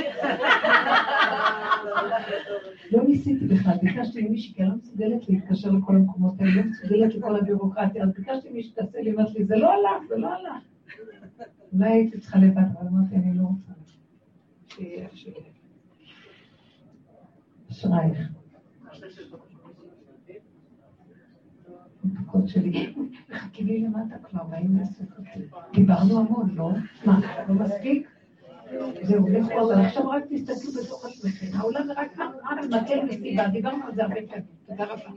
[2.93, 7.15] לא ניסיתי בכלל, ביקשתי ממישהי, כי אני לא מסוגלת להתקשר לכל המקומות האלה, לא מסוגלת
[7.15, 10.63] לכל הביורוקרטיה, אז ביקשתי מישהי שתעשה לי, אמרת לי, זה לא הלך, זה לא הלך.
[11.73, 13.73] אולי הייתי צריכה לבד, אבל אמרתי, אני לא רוצה.
[14.67, 15.09] שיהיה.
[17.71, 18.46] אשרייך.
[22.07, 22.95] המתוקות שלי,
[23.33, 25.47] חכי לי למטה כבר, באים לעשות אותי.
[25.75, 26.71] דיברנו המון, לא?
[27.05, 28.09] מה, לא מספיק?
[29.03, 31.59] זהו, לכו, אבל עכשיו רק תסתכלו בתוך עצמכם.
[31.59, 32.19] העולם רק
[32.71, 34.45] מקל מסיבה, דיברנו על זה הרבה פעמים.
[34.67, 35.11] תודה רבה.